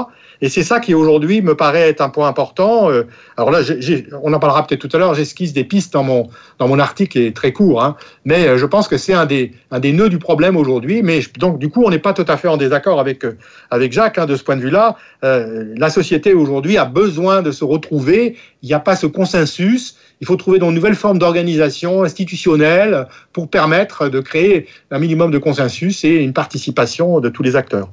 [0.41, 2.89] Et c'est ça qui aujourd'hui me paraît être un point important.
[2.89, 3.03] Euh,
[3.35, 3.59] alors là,
[4.23, 5.13] on en parlera peut-être tout à l'heure.
[5.13, 8.57] J'esquisse des pistes dans mon dans mon article qui est très court, hein, mais euh,
[8.57, 9.51] je pense que c'est un des
[9.91, 11.03] nœuds du problème aujourd'hui.
[11.03, 13.37] Mais donc du coup, on n'est pas tout à fait en désaccord avec euh,
[13.69, 14.95] avec Jacques hein, de ce point de vue-là.
[15.21, 18.37] La société aujourd'hui a besoin de se retrouver.
[18.61, 19.97] Il n'y a pas ce consensus.
[20.21, 25.37] Il faut trouver de nouvelles formes d'organisation institutionnelle pour permettre de créer un minimum de
[25.37, 27.89] consensus et une participation de tous les acteurs.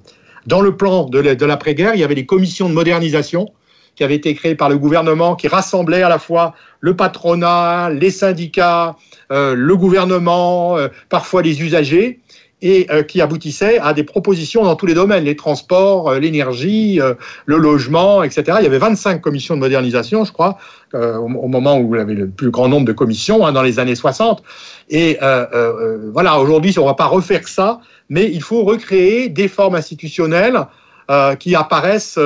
[0.47, 3.49] Dans le plan de la- de l'après-guerre, il y avait les commissions de modernisation
[3.95, 8.11] qui avaient été créées par le gouvernement, qui rassemblaient à la fois le patronat, les
[8.11, 8.97] syndicats,
[9.31, 12.21] euh, le gouvernement, euh, parfois les usagers,
[12.63, 17.01] et euh, qui aboutissaient à des propositions dans tous les domaines, les transports, euh, l'énergie,
[17.01, 18.59] euh, le logement, etc.
[18.61, 20.57] Il y avait 25 commissions de modernisation, je crois,
[20.95, 23.79] au, moment où il y avait le plus grand nombre de commissions, hein, dans les
[23.79, 24.43] années 60.
[24.91, 29.29] Et euh, euh, voilà, aujourd'hui, on ne va pas refaire ça, mais il faut recréer
[29.29, 30.67] des formes institutionnelles
[31.11, 32.19] euh, qui apparaissent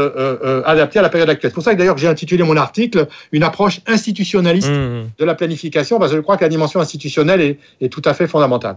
[0.64, 1.50] adaptées à la période actuelle.
[1.50, 5.10] C'est pour ça que d'ailleurs j'ai intitulé mon article une approche institutionnaliste Mmh.
[5.18, 8.14] de la planification, parce que je crois que la dimension institutionnelle est, est tout à
[8.14, 8.76] fait fondamentale.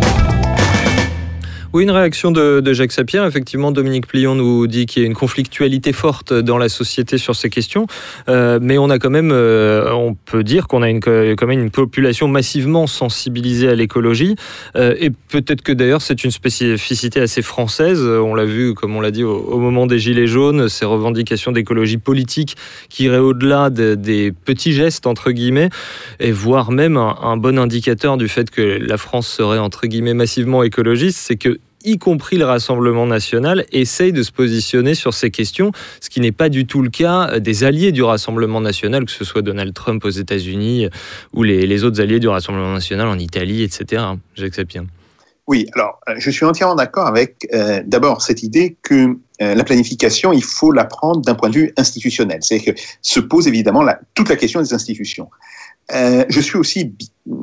[1.73, 3.23] Oui, une réaction de, Jacques Sapir.
[3.23, 7.33] Effectivement, Dominique Plion nous dit qu'il y a une conflictualité forte dans la société sur
[7.33, 7.87] ces questions.
[8.27, 11.71] Euh, mais on a quand même, euh, on peut dire qu'on a quand même une
[11.71, 14.35] population massivement sensibilisée à l'écologie.
[14.75, 18.03] Euh, et peut-être que d'ailleurs, c'est une spécificité assez française.
[18.03, 21.97] On l'a vu, comme on l'a dit, au, moment des Gilets jaunes, ces revendications d'écologie
[21.97, 22.57] politique
[22.89, 25.69] qui iraient au-delà de, des petits gestes, entre guillemets,
[26.19, 30.13] et voire même un, un bon indicateur du fait que la France serait, entre guillemets,
[30.13, 35.31] massivement écologiste, c'est que y compris le Rassemblement national, essaye de se positionner sur ces
[35.31, 39.11] questions, ce qui n'est pas du tout le cas des alliés du Rassemblement national, que
[39.11, 40.89] ce soit Donald Trump aux États-Unis
[41.33, 44.03] ou les, autres alliés du Rassemblement national en Italie, etc.
[44.35, 44.85] J'accepte bien.
[45.47, 50.31] Oui, alors je suis entièrement d'accord avec euh, d'abord cette idée que euh, la planification,
[50.31, 52.39] il faut la prendre d'un point de vue institutionnel.
[52.41, 55.29] C'est-à-dire que se pose évidemment toute la question des institutions.
[55.93, 56.93] Euh, je suis aussi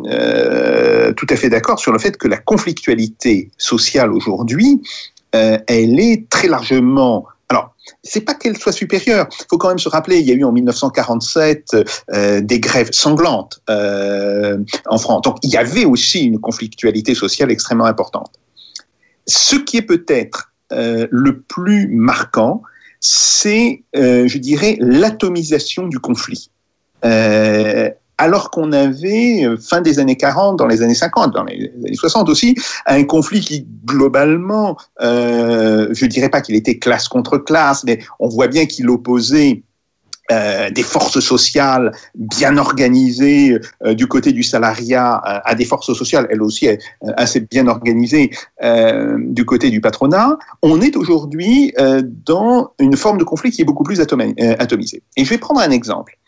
[0.07, 4.83] euh, tout à fait d'accord sur le fait que la conflictualité sociale aujourd'hui
[5.35, 9.27] euh, elle est très largement alors, c'est pas qu'elle soit supérieure.
[9.31, 11.79] Il faut quand même se rappeler, il y a eu en 1947
[12.12, 15.22] euh, des grèves sanglantes en France.
[15.22, 18.33] Donc, il y avait aussi une conflictualité sociale extrêmement importante.
[19.27, 22.61] Ce qui est peut-être le plus marquant,
[23.01, 26.51] c'est, je dirais, l'atomisation du conflit.
[28.18, 31.94] Alors qu'on avait, euh, fin des années 40, dans les années 50, dans les années
[31.94, 37.85] 60 aussi, un conflit qui, globalement, euh, je dirais pas qu'il était classe contre classe,
[37.85, 39.62] mais on voit bien qu'il opposait
[40.31, 43.57] euh, des forces sociales bien organisées
[43.92, 46.68] du côté du salariat à des forces sociales, elles aussi
[47.16, 48.31] assez bien organisées
[49.16, 51.72] du côté du patronat, on est aujourd'hui
[52.26, 55.02] dans une forme de conflit qui est beaucoup plus atomisée.
[55.16, 56.18] Et je vais prendre un exemple.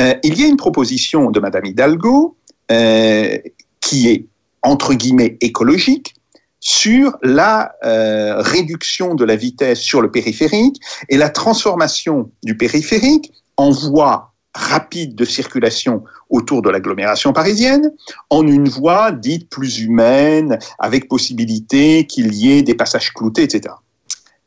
[0.00, 2.36] Euh, il y a une proposition de Madame Hidalgo
[2.70, 3.38] euh,
[3.80, 4.26] qui est
[4.62, 6.14] entre guillemets écologique
[6.58, 10.80] sur la euh, réduction de la vitesse sur le périphérique
[11.10, 17.92] et la transformation du périphérique en voie rapide de circulation autour de l'agglomération parisienne
[18.30, 23.74] en une voie dite plus humaine, avec possibilité qu'il y ait des passages cloutés, etc.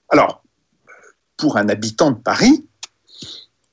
[0.10, 0.42] Alors,
[1.36, 2.67] pour un habitant de Paris,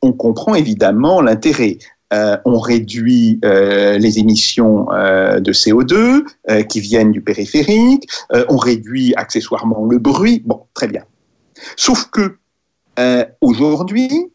[0.04, 1.78] on comprend évidemment l'intérêt.
[2.12, 8.08] Euh, on réduit euh, les émissions euh, de CO2 euh, qui viennent du périphérique,
[8.48, 11.04] on réduit accessoirement le bruit, bon, très bien.
[11.76, 12.36] Sauf que
[13.40, 14.30] aujourd'hui,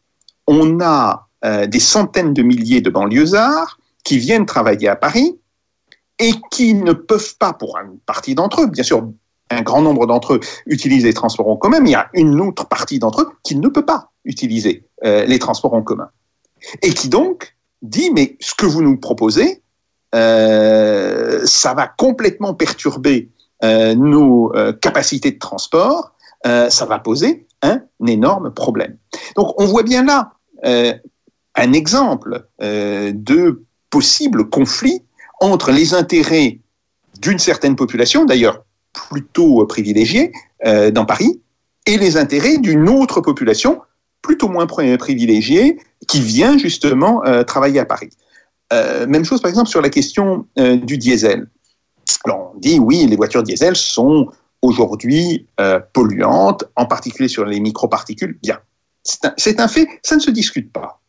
[0.47, 1.27] on a
[1.67, 5.38] des centaines de milliers de banlieusards qui viennent travailler à Paris
[6.17, 9.08] et qui ne peuvent pas, pour une partie d'entre eux, bien sûr,
[9.49, 12.39] un grand nombre d'entre eux utilisent les transports en commun, mais il y a une
[12.39, 16.09] autre partie d'entre eux qui ne peut pas utiliser euh, les transports en commun.
[16.81, 19.62] Et qui donc dit, mais ce que vous nous proposez,
[20.15, 23.29] euh, ça va complètement perturber
[23.63, 28.97] euh, nos capacités de transport, ça va poser un énorme problème.
[29.35, 30.31] Donc on voit bien là
[30.63, 35.03] un exemple de possible conflit
[35.41, 36.59] entre les intérêts
[37.21, 38.63] d'une certaine population, d'ailleurs
[39.07, 40.31] plutôt privilégiée
[40.65, 41.41] euh, dans Paris,
[41.85, 43.81] et les intérêts d'une autre population
[44.21, 48.09] plutôt moins pri- privilégiée qui vient justement euh, travailler à Paris.
[48.73, 51.47] Euh, même chose par exemple sur la question du diesel.
[52.25, 54.29] On dit oui, les voitures diesel sont
[54.62, 55.47] aujourd'hui
[55.93, 58.38] polluantes, en particulier sur les microparticules.
[58.43, 58.59] Bien,
[59.38, 60.99] c'est un, fait, ça ne se discute pas.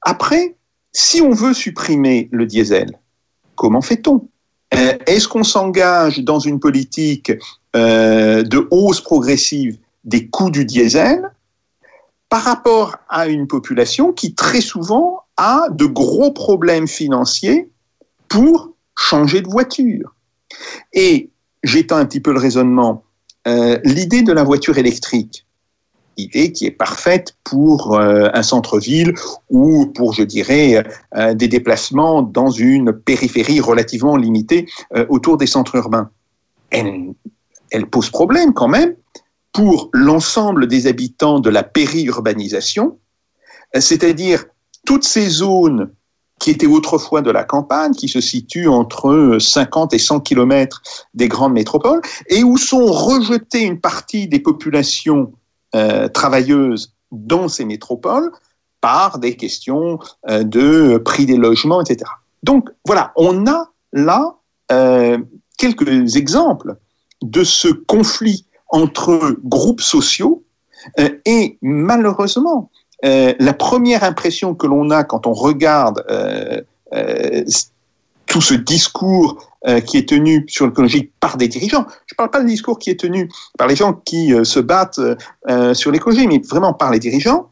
[0.00, 0.56] Après,
[0.92, 2.98] si on veut supprimer le diesel,
[3.54, 4.28] comment fait-on?
[4.70, 7.32] Est-ce qu'on s'engage dans une politique
[7.74, 11.30] euh, de hausse progressive des coûts du diesel
[12.28, 17.70] par rapport à une population qui très souvent a de gros problèmes financiers
[18.28, 20.14] pour changer de voiture?
[20.92, 21.30] Et
[21.62, 23.04] j'étends un petit peu le raisonnement,
[23.46, 25.46] euh, l'idée de la voiture électrique,
[26.18, 29.14] idée qui est parfaite pour euh, un centre-ville
[29.48, 30.84] ou pour, je dirais,
[31.16, 36.10] euh, des déplacements dans une périphérie relativement limitée euh, autour des centres urbains.
[36.70, 37.14] Elle,
[37.70, 38.94] elle pose problème quand même
[39.52, 42.98] pour l'ensemble des habitants de la périurbanisation,
[43.74, 44.44] c'est-à-dire
[44.84, 45.90] toutes ces zones
[46.38, 50.82] qui étaient autrefois de la campagne, qui se situent entre 50 et 100 kilomètres
[51.14, 55.32] des grandes métropoles, et où sont rejetées une partie des populations
[55.74, 58.30] euh, travailleuses dans ces métropoles
[58.80, 59.98] par des questions
[60.30, 62.10] euh, de prix des logements, etc.
[62.42, 64.36] Donc voilà, on a là
[64.72, 65.18] euh,
[65.58, 66.76] quelques exemples
[67.20, 70.42] de ce conflit entre groupes sociaux
[71.26, 72.70] et malheureusement,
[73.02, 76.04] la première impression que l'on a quand on regarde
[78.26, 79.50] tout ce discours
[79.86, 81.86] qui est tenu sur l'écologie par des dirigeants,
[82.18, 85.00] parle pas du discours qui est tenu par les gens qui euh, se battent
[85.48, 87.50] euh, sur l'écologie, mais vraiment par les dirigeants,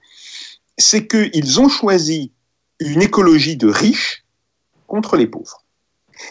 [0.77, 2.33] c'est qu'ils ont choisi
[2.81, 4.25] une écologie de riches
[4.87, 5.63] contre les pauvres.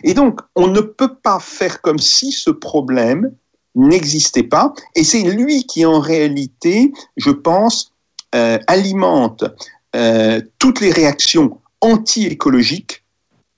[0.03, 3.31] Et donc, on ne peut pas faire comme si ce problème
[3.75, 7.93] n'existait pas, et c'est lui qui, en réalité, je pense,
[8.33, 9.43] euh, alimente
[9.95, 13.03] euh, toutes les réactions anti-écologiques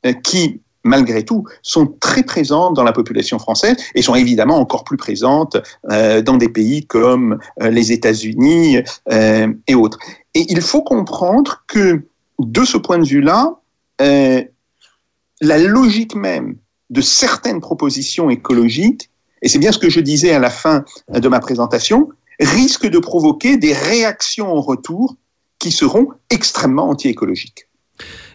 [0.05, 4.83] euh, qui, malgré tout, sont très présentes dans la population française et sont évidemment encore
[4.83, 5.57] plus présentes
[5.91, 8.79] euh, dans des pays comme euh, les États-Unis
[9.11, 9.99] euh, et autres.
[10.33, 12.03] Et il faut comprendre que,
[12.39, 13.55] de ce point de vue-là,
[13.99, 16.55] la logique même
[16.89, 19.09] de certaines propositions écologiques,
[19.41, 22.09] et c'est bien ce que je disais à la fin de ma présentation,
[22.39, 25.15] risque de provoquer des réactions en retour
[25.59, 27.66] qui seront extrêmement anti-écologiques.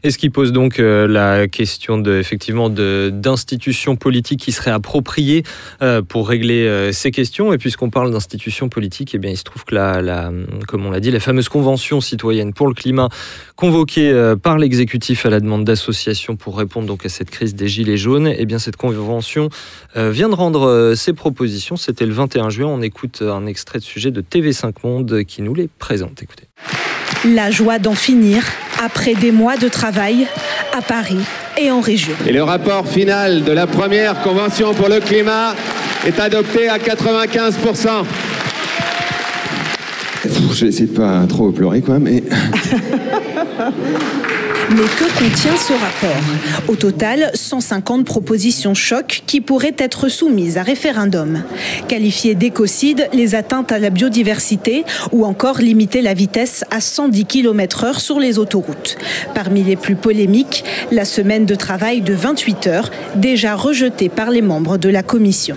[0.04, 5.44] Et ce qui pose donc euh, la question de, effectivement d'institutions politiques qui seraient appropriées
[5.80, 7.52] euh, pour régler euh, ces questions?
[7.52, 10.32] Et puisqu'on parle d'institutions politiques, eh bien, il se trouve que la,
[10.66, 13.08] comme on l'a dit, la fameuse convention citoyenne pour le climat
[13.56, 17.96] convoquée par l'exécutif à la demande d'associations pour répondre donc à cette crise des gilets
[17.96, 19.48] jaunes, eh bien cette convention
[19.94, 21.76] vient de rendre ses propositions.
[21.76, 22.66] C'était le 21 juin.
[22.66, 26.22] On écoute un extrait de sujet de TV5 Monde qui nous les présente.
[26.22, 26.51] Écoutez.
[27.34, 28.44] La joie d'en finir
[28.84, 30.26] après des mois de travail
[30.76, 31.20] à Paris
[31.60, 32.14] et en région.
[32.26, 35.54] Et le rapport final de la première convention pour le climat
[36.06, 38.04] est adopté à 95%.
[40.24, 42.22] Je vais essayer de pas trop pleurer quoi, mais...
[44.70, 46.22] Mais que contient ce rapport
[46.68, 51.42] Au total, 150 propositions choc qui pourraient être soumises à référendum.
[51.88, 57.98] Qualifier d'écocide les atteintes à la biodiversité ou encore limiter la vitesse à 110 km/h
[57.98, 58.96] sur les autoroutes.
[59.34, 64.42] Parmi les plus polémiques, la semaine de travail de 28 heures, déjà rejetée par les
[64.42, 65.56] membres de la commission.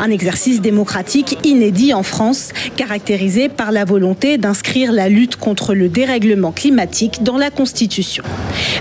[0.00, 5.88] Un exercice démocratique inédit en France, caractérisé par la volonté d'inscrire la lutte contre le
[5.88, 8.24] dérèglement climatique dans la Constitution.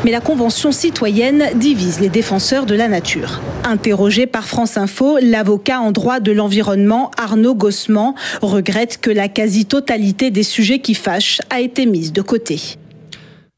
[0.04, 3.42] Mais la Convention citoyenne divise les défenseurs de la nature.
[3.64, 10.32] Interrogé par France Info, l'avocat en droit de l'environnement Arnaud Gossement regrette que la quasi-totalité
[10.32, 12.78] des sujets qui fâchent a été mise de côté.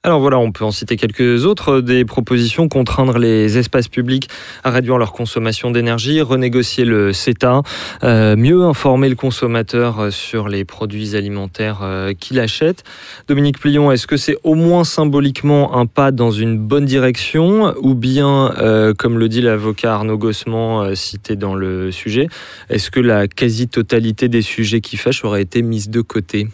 [0.07, 4.29] Alors voilà, on peut en citer quelques autres, des propositions, contraindre les espaces publics
[4.63, 7.61] à réduire leur consommation d'énergie, renégocier le CETA,
[8.05, 12.85] euh, mieux informer le consommateur sur les produits alimentaires euh, qu'il achète.
[13.27, 17.73] Dominique Plion, est-ce que c'est au moins symboliquement un pas dans une bonne direction?
[17.81, 22.29] Ou bien, euh, comme le dit l'avocat Arnaud Gossement cité dans le sujet,
[22.69, 26.47] est-ce que la quasi-totalité des sujets qui fâchent aurait été mise de côté?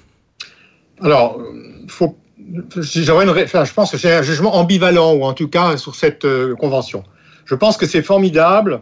[0.99, 1.39] Alors,
[1.88, 2.18] faut
[2.52, 7.04] je pense que c'est un jugement ambivalent, ou en tout cas sur cette euh, convention.
[7.46, 8.82] Je pense que c'est formidable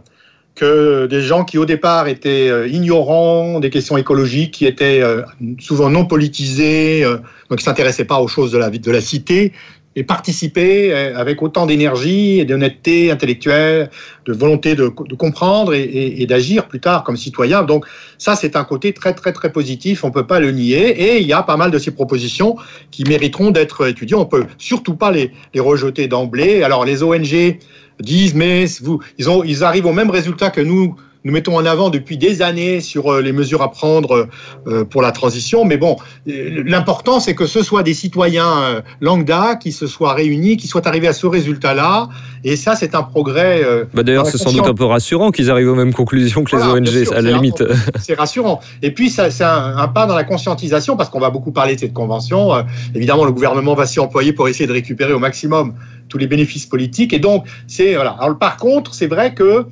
[0.55, 5.21] que des gens qui au départ étaient euh, ignorants des questions écologiques, qui étaient euh,
[5.59, 7.03] souvent non politisés,
[7.49, 9.53] donc qui s'intéressaient pas aux choses de la, de la cité,
[9.95, 13.89] et participer euh, avec autant d'énergie et d'honnêteté intellectuelle,
[14.25, 17.63] de volonté de, comprendre et, d'agir plus tard comme citoyen.
[17.63, 17.85] Donc
[18.17, 20.89] ça, c'est un côté très très très positif, on peut pas le nier.
[20.89, 22.55] Et il y a pas mal de ces propositions
[22.91, 24.15] qui mériteront d'être étudiées.
[24.15, 26.63] On peut surtout pas les, les rejeter d'emblée.
[26.63, 27.57] Alors les ONG
[27.99, 31.65] disent mais vous, ils, ont, ils arrivent au même résultat que nous nous mettons en
[31.65, 34.27] avant depuis des années sur euh, les mesures à prendre
[34.67, 35.65] euh, pour la transition.
[35.65, 35.97] Mais bon,
[36.27, 40.87] euh, l'important, c'est que ce soit des citoyens lambda qui se soient réunis, qui soient
[40.87, 42.09] arrivés à ce résultat-là.
[42.43, 43.61] Et ça, c'est un progrès.
[43.93, 46.63] Bah D'ailleurs, c'est sans doute un peu rassurant qu'ils arrivent aux mêmes conclusions que les
[46.63, 47.63] ONG, à la limite.
[47.99, 48.59] C'est rassurant.
[48.81, 51.93] Et puis, c'est un, pas dans la conscientisation, parce qu'on va beaucoup parler de cette
[51.93, 52.51] convention.
[52.95, 55.73] évidemment, le gouvernement va s'y employer pour essayer de récupérer au maximum
[56.09, 57.13] tous les bénéfices politiques.
[57.13, 58.15] Et donc, c'est voilà.
[58.19, 59.63] Alors, par contre, c'est vrai que euh,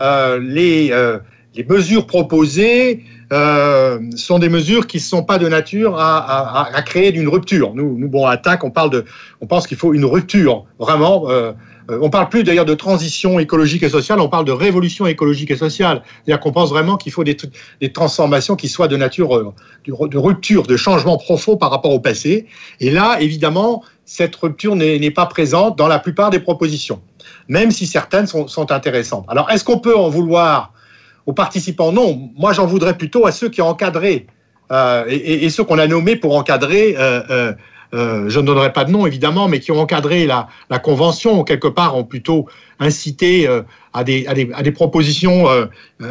[0.00, 1.18] les, euh,
[1.54, 7.12] les, mesures proposées euh, sont des mesures qui ne sont pas de nature à, créer
[7.12, 7.74] d'une rupture.
[7.74, 9.04] Nous, bon, à attaque, on parle de,
[9.40, 11.28] on pense qu'il faut une rupture, vraiment.
[11.28, 11.52] Euh,
[11.90, 15.56] on parle plus d'ailleurs de transition écologique et sociale, on parle de révolution écologique et
[15.56, 16.02] sociale.
[16.24, 17.36] C'est-à-dire qu'on pense vraiment qu'il faut des,
[17.94, 19.54] transformations qui soient de nature
[19.86, 22.44] de rupture, de changement profond par rapport au passé.
[22.80, 27.00] Et là, évidemment, cette rupture n'est pas présente dans la plupart des propositions
[27.48, 29.24] même si certaines sont, intéressantes.
[29.28, 30.72] Alors, est-ce qu'on peut en vouloir
[31.26, 31.92] aux participants?
[31.92, 34.26] Non, moi j'en voudrais plutôt à ceux qui ont encadré
[34.70, 36.94] euh, et, ceux qu'on a nommés pour encadrer.
[36.98, 37.54] Euh,
[37.94, 40.46] euh, je ne donnerai pas de nom évidemment, mais qui ont encadré la,
[40.78, 42.46] convention, quelque part ont plutôt
[42.78, 43.48] incité
[43.94, 45.46] à des, propositions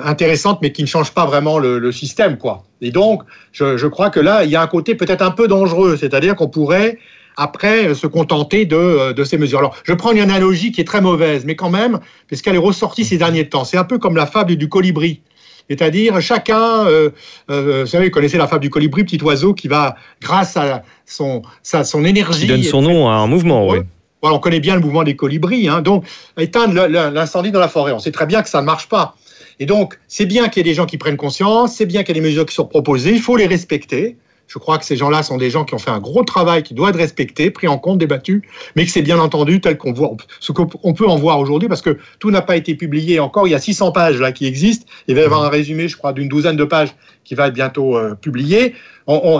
[0.03, 2.63] intéressantes, mais qui ne changent pas vraiment le, système, quoi.
[2.81, 3.21] Et donc,
[3.51, 6.49] je, crois que là, il y a un côté peut-être un peu dangereux, c'est-à-dire qu'on
[6.49, 6.97] pourrait
[7.37, 9.59] après se contenter de, euh, de, ces mesures.
[9.59, 13.05] Alors, je prends une analogie qui est très mauvaise, mais quand même, puisqu'elle est ressortie
[13.05, 13.63] ces derniers temps.
[13.63, 15.21] C'est un peu comme la fable du colibri.
[15.69, 17.11] C'est-à-dire, chacun, euh,
[17.51, 20.83] euh, vous savez, vous connaissez la fable du colibri, petit oiseau qui va, grâce à
[21.05, 22.41] son, sa, son énergie.
[22.41, 23.79] Qui donne son nom à un mouvement, oui.
[24.21, 25.67] Voilà, on connaît bien le mouvement des colibris.
[25.67, 26.05] Hein, donc,
[26.39, 27.91] éteindre l'incendie dans la forêt.
[27.91, 29.15] On sait très bien que ça ne marche pas.
[29.59, 32.15] Et donc, c'est bien qu'il y ait des gens qui prennent conscience, c'est bien qu'il
[32.15, 34.17] y ait des mesures qui sont proposées, il faut les respecter.
[34.47, 36.73] Je crois que ces gens-là sont des gens qui ont fait un gros travail, qui
[36.73, 40.11] doit être respecté, pris en compte, débattu, mais que c'est bien entendu tel qu'on voit,
[40.39, 43.47] ce qu'on peut en voir aujourd'hui, parce que tout n'a pas été publié encore.
[43.47, 44.85] Il y a 600 pages là qui existent.
[45.07, 47.53] Il va y avoir un résumé, je crois, d'une douzaine de pages qui va être
[47.53, 48.73] bientôt euh, publié.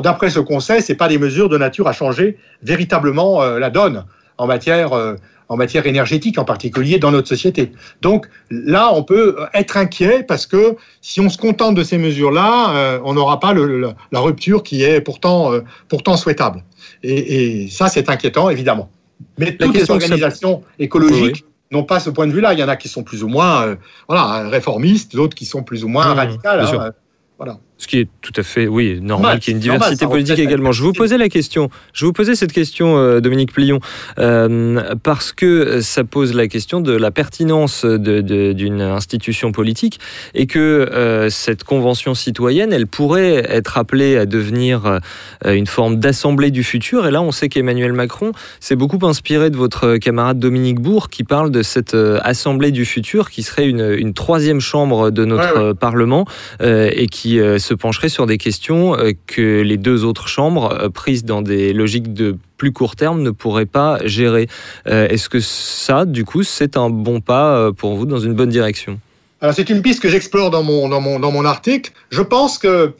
[0.03, 3.69] D'après ce qu'on sait, c'est pas des mesures de nature à changer véritablement euh, la
[3.69, 4.05] donne
[4.37, 5.15] en matière euh,
[5.49, 7.71] en matière énergétique en particulier dans notre société.
[8.01, 12.75] Donc là, on peut être inquiet parce que si on se contente de ces mesures-là,
[12.75, 16.65] euh, on n'aura pas le, la rupture qui est pourtant, euh, pourtant souhaitable.
[17.01, 18.89] Et, et ça, c'est inquiétant, évidemment.
[19.37, 22.53] Mais toutes les organisations écologiques n'ont pas ce point de vue-là.
[22.53, 23.77] Il y en a qui sont plus ou moins
[24.09, 26.59] voilà, réformistes, d'autres qui sont plus ou moins mmh, radicales.
[26.59, 26.91] Hein,
[27.37, 27.57] voilà.
[27.79, 30.71] Ce qui est tout à fait, oui, normal qu'il y ait une diversité politique également.
[30.71, 33.79] Je vous posais la question, je vous posais cette question, euh, Dominique Plion,
[34.17, 39.99] euh, parce que ça pose la question de la pertinence d'une institution politique
[40.33, 44.99] et que euh, cette convention citoyenne, elle pourrait être appelée à devenir
[45.45, 47.05] une forme d'assemblée du futur.
[47.05, 51.23] Et là, on sait qu'Emmanuel Macron s'est beaucoup inspiré de votre camarade Dominique Bourg, qui
[51.23, 56.25] parle de cette assemblée du futur, qui serait une, troisième chambre de notre Parlement
[56.59, 61.25] et qui se pencherait sur des questions euh, que les deux autres chambres, euh, prises
[61.25, 64.47] dans des logiques de plus court terme, ne pourraient pas gérer.
[64.87, 68.49] Euh, est-ce que ça, du coup, c'est un bon pas pour vous dans une bonne
[68.49, 68.99] direction?
[69.41, 71.91] Alors, c'est une piste que j'explore dans mon, dans, mon, dans mon article.
[72.09, 72.93] Je pense que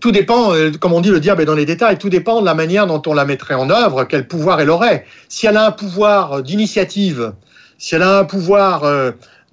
[0.00, 2.54] tout dépend, comme on dit, le diable est dans les détails, tout dépend de la
[2.54, 5.06] manière dont on la mettrait en œuvre, quel pouvoir elle aurait.
[5.28, 7.32] Si elle a un pouvoir d'initiative,
[7.78, 8.84] si elle a un pouvoir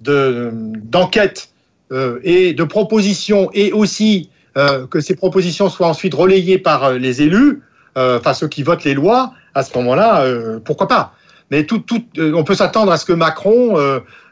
[0.00, 1.48] d'enquête
[2.22, 7.22] et de proposition, et aussi euh, que ces propositions soient ensuite relayées par euh, les
[7.22, 7.62] élus,
[7.98, 10.26] euh, enfin ceux qui votent les lois, à ce moment-là,
[10.64, 11.14] pourquoi pas.
[11.52, 11.64] Mais
[12.18, 13.76] on peut s'attendre à ce que Macron,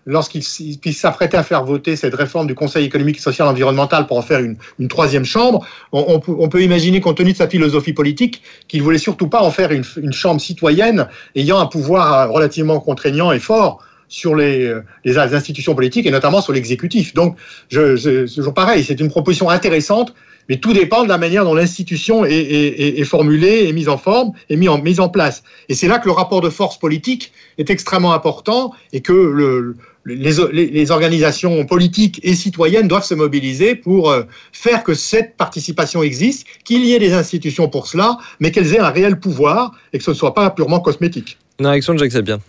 [0.04, 4.22] lorsqu'il s'apprêtait à faire voter cette réforme du Conseil économique, social et environnemental pour en
[4.22, 8.98] faire une, troisième chambre, on, peut imaginer, compte tenu de sa philosophie politique, qu'il voulait
[8.98, 11.06] surtout pas en faire une chambre citoyenne
[11.36, 13.78] ayant un pouvoir relativement contraignant et fort
[14.12, 17.14] sur les, les, institutions politiques et notamment sur l'exécutif.
[17.14, 17.36] Donc,
[17.70, 20.14] je, je, toujours pareil, c'est une proposition intéressante,
[20.48, 23.96] mais tout dépend de la manière dont l'institution est, est, est, formulée, est mise en
[23.96, 25.42] forme, est mise en, mise en place.
[25.68, 29.76] Et c'est là que le rapport de force politique est extrêmement important et que le,
[30.04, 36.02] les, les, organisations politiques et citoyennes doivent se mobiliser pour euh, faire que cette participation
[36.02, 39.98] existe, qu'il y ait des institutions pour cela, mais qu'elles aient un réel pouvoir et
[39.98, 41.38] que ce ne soit pas purement cosmétique.
[41.60, 42.40] Une réaction de Jacques Sabien.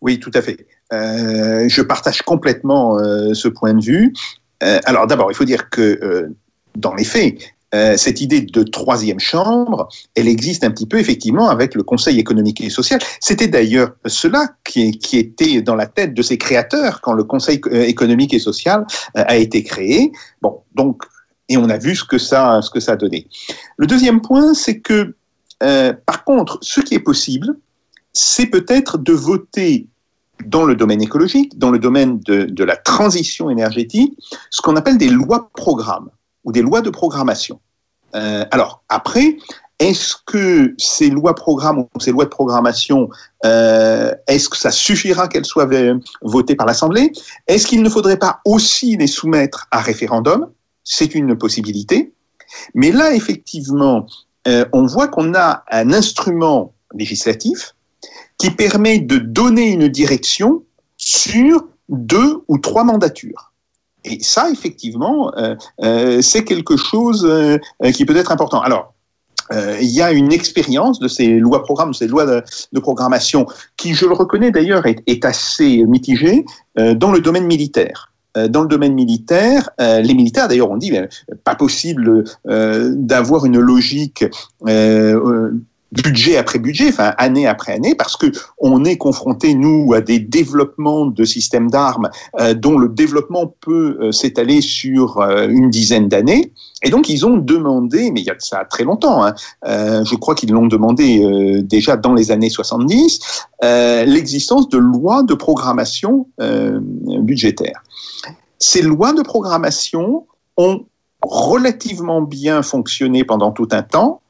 [0.00, 0.66] Oui, tout à fait.
[0.92, 4.14] Euh, je partage complètement euh, ce point de vue.
[4.62, 6.30] Euh, alors d'abord, il faut dire que
[6.76, 7.38] dans les faits,
[7.96, 12.62] cette idée de troisième chambre, elle existe un petit peu effectivement avec le Conseil économique
[12.62, 12.98] et social.
[13.20, 18.32] C'était d'ailleurs cela qui, était dans la tête de ses créateurs quand le Conseil économique
[18.32, 20.12] et social a été créé.
[20.40, 21.02] Bon, donc,
[21.50, 23.28] et on a vu ce que ça, ce que ça a donné.
[23.76, 25.14] Le deuxième point, c'est que,
[25.58, 27.54] par contre, ce qui est possible,
[28.14, 29.88] c'est peut-être de voter
[30.44, 34.16] dans le domaine écologique, dans le domaine de, la transition énergétique,
[34.50, 36.10] ce qu'on appelle des lois programmes
[36.44, 37.60] ou des lois de programmation.
[38.14, 39.36] Euh, alors, après,
[39.78, 43.08] est-ce que ces lois programmes ou ces lois de programmation,
[43.44, 45.68] euh, est-ce que ça suffira qu'elles soient
[46.22, 47.12] votées par l'Assemblée?
[47.46, 50.50] Est-ce qu'il ne faudrait pas aussi les soumettre à référendum?
[50.84, 52.12] C'est une possibilité.
[52.74, 54.06] Mais là, effectivement,
[54.48, 57.74] euh, on voit qu'on a un instrument législatif
[58.38, 60.62] qui permet de donner une direction
[60.96, 63.52] sur deux ou trois mandatures.
[64.04, 67.58] Et ça, effectivement, euh, euh, c'est quelque chose euh,
[67.92, 68.60] qui peut être important.
[68.60, 68.94] Alors,
[69.80, 73.46] il y a une expérience de ces lois programmes, ces lois de, programmation,
[73.78, 76.44] qui, je le reconnais d'ailleurs, est, assez mitigée
[76.76, 78.12] dans le domaine militaire
[78.50, 80.92] dans le domaine militaire, les militaires d'ailleurs ont dit
[81.44, 84.26] pas possible d'avoir une logique
[85.92, 88.26] budget après budget, enfin année après année, parce que
[88.58, 92.10] on est confronté nous à des développements de systèmes d'armes
[92.40, 96.52] euh, dont le développement peut euh, s'étaler sur euh, une dizaine d'années.
[96.82, 99.34] Et donc ils ont demandé, mais il y a ça très longtemps, hein,
[99.64, 101.20] je crois qu'ils l'ont demandé
[101.64, 103.18] déjà dans les années 70,
[104.06, 107.82] l'existence de lois de programmation budgétaire.
[108.60, 110.26] Ces lois de programmation
[110.56, 110.84] ont
[111.22, 114.20] relativement bien fonctionné pendant tout un temps.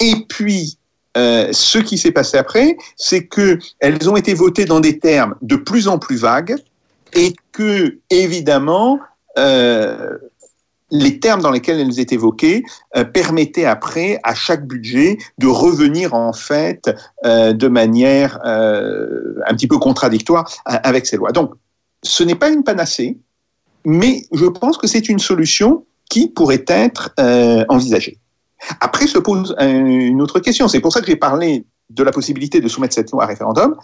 [0.00, 0.78] Et puis,
[1.16, 5.34] euh, ce qui s'est passé après, c'est que elles ont été votées dans des termes
[5.42, 6.56] de plus en plus vagues
[7.14, 9.00] et que, évidemment,
[9.38, 10.16] euh,
[10.92, 12.62] les termes dans lesquels elles étaient évoquées
[12.96, 16.90] euh, permettaient après à chaque budget de revenir en fait
[17.24, 21.32] de manière un petit peu contradictoire avec ces lois.
[21.32, 21.52] Donc,
[22.02, 23.18] ce n'est pas une panacée,
[23.84, 27.14] mais je pense que c'est une solution qui pourrait être
[27.68, 28.18] envisagée.
[28.80, 30.68] Après se pose une autre question.
[30.68, 33.76] C'est pour ça que j'ai parlé de la possibilité de soumettre cette loi à référendum.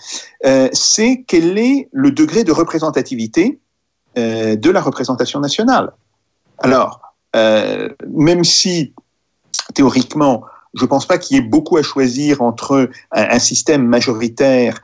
[0.44, 3.58] Euh, c'est quel est le degré de représentativité
[4.16, 5.92] euh, de la représentation nationale?
[6.58, 7.00] Alors,
[7.34, 8.94] euh, même si
[9.74, 13.86] théoriquement, je ne pense pas qu'il y ait beaucoup à choisir entre un, un système
[13.86, 14.80] majoritaire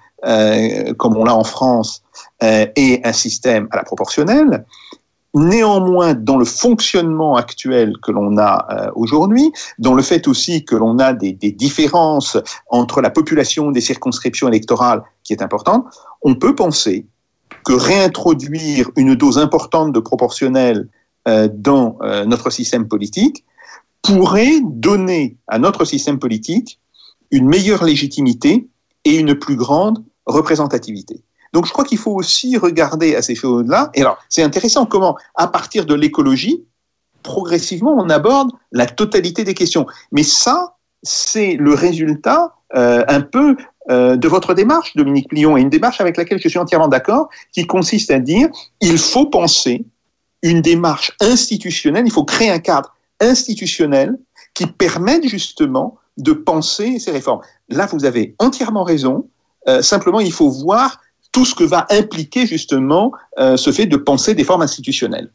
[0.99, 2.05] comme on l'a en France
[2.41, 4.65] et un système à la proportionnelle,
[5.35, 10.77] Néanmoins, dans le fonctionnement actuel que l'on a euh, aujourd'hui, dans le fait aussi que
[10.77, 12.37] l'on a des, différences
[12.69, 15.87] entre la population des circonscriptions électorales qui est importante,
[16.21, 17.07] on peut penser
[17.65, 20.89] que réintroduire une dose importante de proportionnel
[21.29, 23.45] euh, dans euh, notre système politique
[24.03, 26.79] pourrait donner à notre système politique
[27.31, 28.69] une meilleure légitimité
[29.05, 31.23] et une plus grande représentativité.
[31.53, 33.91] Donc je crois qu'il faut aussi regarder à ces choses-là.
[33.95, 36.65] Et alors, c'est intéressant comment, à partir de l'écologie,
[37.23, 39.87] progressivement, on aborde la totalité des questions.
[40.11, 43.57] Mais ça, c'est le résultat euh, un peu
[43.91, 47.29] euh, de votre démarche, Dominique Plion, et une démarche avec laquelle je suis entièrement d'accord,
[47.53, 48.49] qui consiste à dire
[48.81, 49.85] il faut penser
[50.43, 54.19] une démarche institutionnelle, il faut créer un cadre institutionnel
[54.55, 57.41] qui permette justement de penser ces réformes.
[57.69, 59.29] Là, vous avez entièrement raison.
[59.69, 61.01] Euh, simplement, il faut voir
[61.33, 65.31] tout ce que va impliquer justement euh, ce fait de penser des formes institutionnelles.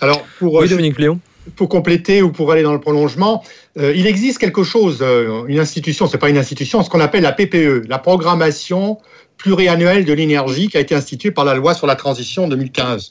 [0.00, 1.20] Alors, pour, oui, Dominique Léon.
[1.56, 3.42] Pour compléter ou pour aller dans le prolongement,
[3.78, 7.22] euh, il existe quelque chose, euh, une institution, c'est pas une institution, ce qu'on appelle
[7.22, 8.98] la PPE, la programmation
[9.36, 13.08] pluriannuelle de l'énergie, qui a été instituée par la loi sur la transition 2015.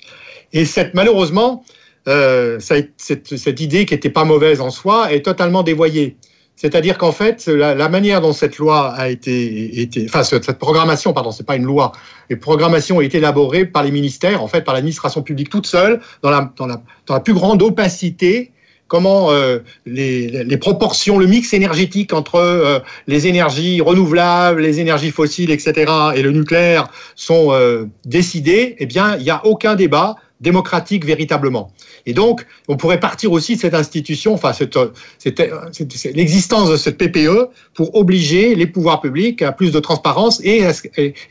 [0.53, 1.63] Et cette, malheureusement,
[2.07, 6.15] euh, cette, cette, cette, idée qui n'était pas mauvaise en soi est totalement dévoyée.
[6.61, 11.45] C'est-à-dire qu'en fait, la, manière dont cette loi a été, enfin cette programmation, pardon, c'est
[11.45, 11.93] pas une loi,
[12.29, 16.01] les programmations ont été élaborées par les ministères, en fait, par l'administration publique toute seule,
[16.21, 18.51] dans la, plus grande opacité
[18.89, 25.11] comment euh, les, les, proportions, le mix énergétique entre euh, les énergies renouvelables, les énergies
[25.11, 30.17] fossiles, etc., et le nucléaire sont euh, décidées, eh bien, il n'y a aucun débat
[30.39, 31.71] démocratique véritablement.
[32.05, 34.51] Et donc, on pourrait partir aussi de cette institution, enfin,
[36.13, 40.63] l'existence de cette PPE pour obliger les pouvoirs publics à plus de transparence et,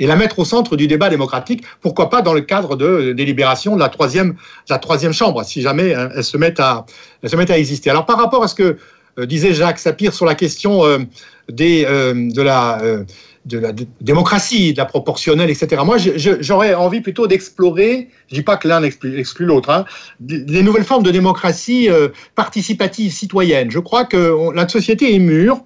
[0.01, 3.81] la mettre au centre du débat démocratique, pourquoi pas dans le cadre de délibération de
[3.81, 4.37] la troisième,
[4.69, 6.85] la troisième chambre, si jamais hein, elle se met à,
[7.23, 7.91] elle se met à exister.
[7.91, 8.77] Alors, par rapport à ce que
[9.19, 10.99] euh, disait Jacques Sapir sur la question euh,
[11.51, 12.81] des, euh, de la
[13.49, 15.83] de la démocratie, de la proportionnelle, etc.
[15.85, 19.85] Moi, j'aurais envie plutôt d'explorer, je dis pas que l'un exclut, l'autre, hein,
[20.21, 23.71] des nouvelles formes de démocratie euh, participative citoyenne.
[23.71, 25.61] Je crois que on, la société est mûre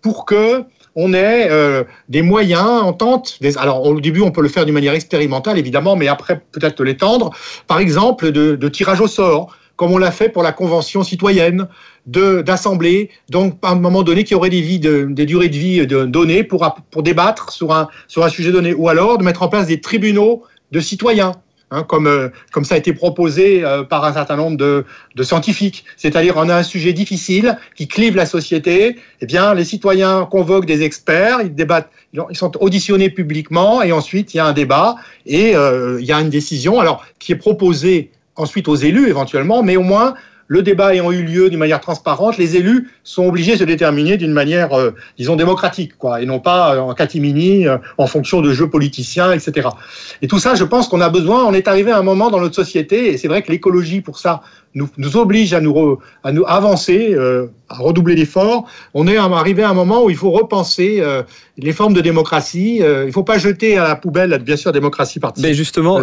[0.00, 0.64] pour que
[0.96, 3.40] on ait euh, des moyens en tente.
[3.56, 7.30] Alors au début, on peut le faire d'une manière expérimentale, évidemment, mais après peut-être l'étendre.
[7.66, 11.68] Par exemple, de tirage au sort comme on l'a fait pour la Convention citoyenne
[12.06, 15.86] d'assemblée, donc à un moment donné, qui aurait des, vies de, des durées de vie
[15.86, 19.42] de, données pour, pour débattre sur un, sur un sujet donné, ou alors de mettre
[19.42, 21.32] en place des tribunaux de citoyens.
[21.70, 24.84] Hein, comme, euh, comme ça a été proposé euh, par un certain nombre de,
[25.16, 25.84] de scientifiques.
[25.96, 28.96] C'est-à-dire, on a un sujet difficile qui clive la société.
[29.20, 34.34] Eh bien, les citoyens convoquent des experts, ils débattent, ils sont auditionnés publiquement, et ensuite
[34.34, 34.94] il y a un débat
[35.26, 39.62] et euh, il y a une décision, alors qui est proposée ensuite aux élus éventuellement,
[39.62, 40.14] mais au moins
[40.46, 44.16] le débat ayant eu lieu d'une manière transparente, les élus sont obligés de se déterminer
[44.16, 48.52] d'une manière, euh, disons, démocratique, quoi, et non pas en catimini, euh, en fonction de
[48.52, 49.68] jeux politiciens, etc.
[50.20, 52.40] Et tout ça, je pense qu'on a besoin, on est arrivé à un moment dans
[52.40, 54.42] notre société, et c'est vrai que l'écologie, pour ça,
[54.74, 58.66] nous, nous oblige à nous, re, à nous avancer, euh, à redoubler d'efforts.
[58.92, 61.22] On est arrivé à un moment où il faut repenser euh,
[61.56, 62.82] les formes de démocratie.
[62.82, 65.50] Euh, il ne faut pas jeter à la poubelle, bien sûr, démocratie participative.
[65.50, 66.00] Mais justement,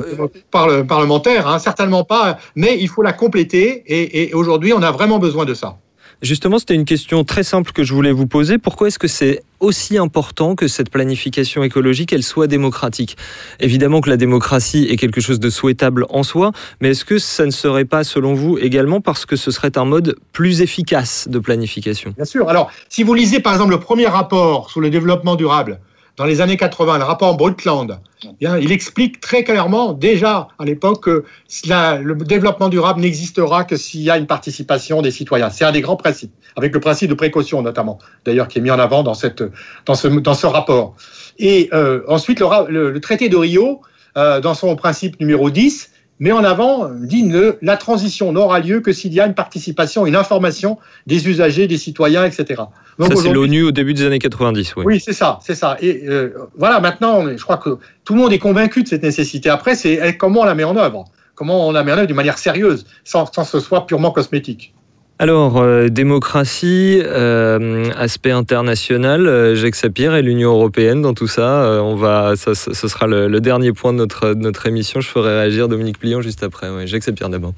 [0.49, 3.83] par parlementaire, hein, certainement pas, mais il faut la compléter.
[3.87, 5.77] Et, et aujourd'hui, on a vraiment besoin de ça.
[6.21, 8.59] Justement, c'était une question très simple que je voulais vous poser.
[8.59, 13.17] Pourquoi est-ce que c'est aussi important que cette planification écologique, elle soit démocratique?
[13.59, 17.45] Évidemment que la démocratie est quelque chose de souhaitable en soi, mais est-ce que ça
[17.45, 21.39] ne serait pas, selon vous, également parce que ce serait un mode plus efficace de
[21.39, 22.13] planification?
[22.15, 22.47] Bien sûr.
[22.49, 25.79] Alors, si vous lisez par exemple le premier rapport sur le développement durable,
[26.21, 27.99] dans les années 80, le rapport Brundtland,
[28.39, 31.23] il explique très clairement, déjà à l'époque, que
[31.65, 35.49] le développement durable n'existera que s'il y a une participation des citoyens.
[35.49, 38.69] C'est un des grands principes, avec le principe de précaution notamment, d'ailleurs, qui est mis
[38.69, 39.43] en avant dans, cette,
[39.87, 40.95] dans, ce, dans ce rapport.
[41.39, 43.81] Et euh, ensuite, le, le, le, traité de Rio,
[44.15, 45.89] euh, dans son principe numéro 10,
[46.21, 50.05] met en avant, dit que la transition n'aura lieu que s'il y a une participation,
[50.05, 52.61] une information des usagers, des citoyens, etc.
[52.99, 54.83] Donc ça, c'est l'ONU au début des années 90, oui.
[54.85, 55.77] Oui, c'est ça, c'est ça.
[55.81, 59.49] Et euh, voilà, maintenant, je crois que tout le monde est convaincu de cette nécessité.
[59.49, 61.05] Après, c'est comment on la met en œuvre?
[61.33, 64.11] Comment on la met en œuvre d'une manière sérieuse, sans, sans que ce soit purement
[64.11, 64.75] cosmétique?
[65.21, 71.61] Alors, euh, démocratie, euh, aspect international, euh, Jacques Sapir et l'Union européenne dans tout ça.
[71.61, 74.99] Euh, on va, ce sera le, dernier point de notre, émission.
[74.99, 76.71] Je ferai réagir Dominique Plion juste après.
[76.71, 77.53] Ouais, Jacques Sapir d'abord.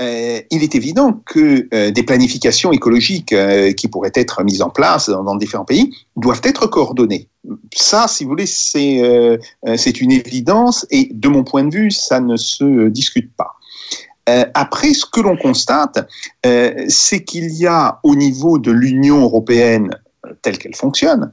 [0.00, 3.34] il est évident que des planifications écologiques
[3.76, 7.28] qui pourraient être mises en place dans, dans, différents pays doivent être coordonnées.
[7.74, 9.38] Ça, si vous voulez, c'est
[9.76, 13.53] c'est une évidence et de mon point de vue, ça ne se discute pas.
[14.28, 16.08] Euh, après, ce que l'on constate,
[16.46, 19.90] euh, c'est qu'il y a au niveau de l'Union européenne
[20.42, 21.32] telle qu'elle fonctionne,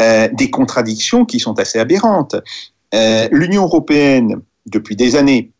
[0.00, 2.36] euh, des contradictions qui sont assez aberrantes.
[2.94, 5.50] Euh, L'Union européenne, depuis des années,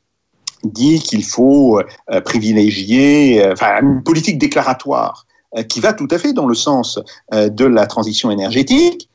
[0.64, 6.32] dit qu'il faut euh, privilégier euh, une politique déclaratoire euh, qui va tout à fait
[6.32, 6.98] dans le sens
[7.34, 9.08] euh, de la transition énergétique,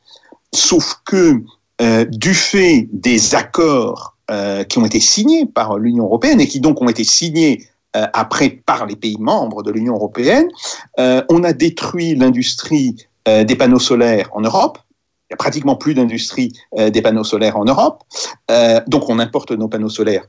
[0.54, 1.42] sauf que
[1.80, 6.60] euh, du fait des accords euh, qui ont été signés par l'Union européenne et qui
[6.60, 7.66] donc ont été signés
[7.96, 10.48] euh, après par les pays membres de l'Union européenne,
[11.00, 12.94] euh, on a détruit l'industrie
[13.26, 14.78] des panneaux solaires en Europe.
[15.24, 18.02] Il n'y a pratiquement plus d'industrie des panneaux solaires en Europe.
[18.86, 20.24] Donc on importe nos panneaux solaires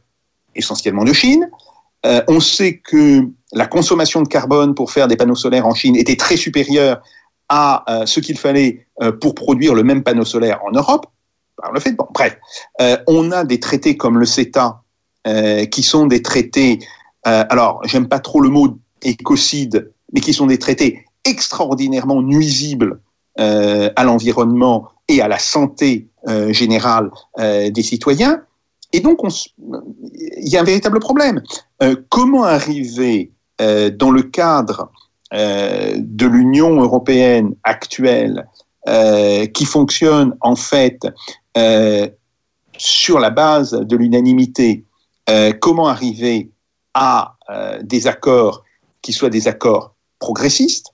[0.54, 1.50] essentiellement de Chine.
[2.04, 6.18] On sait que la consommation de carbone pour faire des panneaux solaires en Chine était
[6.18, 7.02] très supérieure
[7.48, 8.86] à ce qu'il fallait
[9.22, 11.06] pour produire le même panneau solaire en Europe.
[12.14, 12.38] Bref,
[12.82, 14.82] euh, on a des traités comme le CETA
[15.28, 16.80] euh, qui sont des traités,
[17.28, 23.02] euh, alors j'aime pas trop le mot écocide, mais qui sont des traités extraordinairement nuisibles
[23.38, 26.10] à l'environnement et à la santé
[26.50, 28.42] générale des citoyens.
[28.92, 31.42] Et donc, il y a un véritable problème.
[32.10, 34.92] Comment arriver dans le cadre
[35.32, 38.46] de l'Union européenne actuelle,
[39.54, 41.08] qui fonctionne en fait
[42.78, 44.86] sur la base de l'unanimité,
[45.30, 46.50] euh, comment arriver
[46.94, 48.64] à euh, des accords
[49.02, 50.94] qui soient des accords progressistes?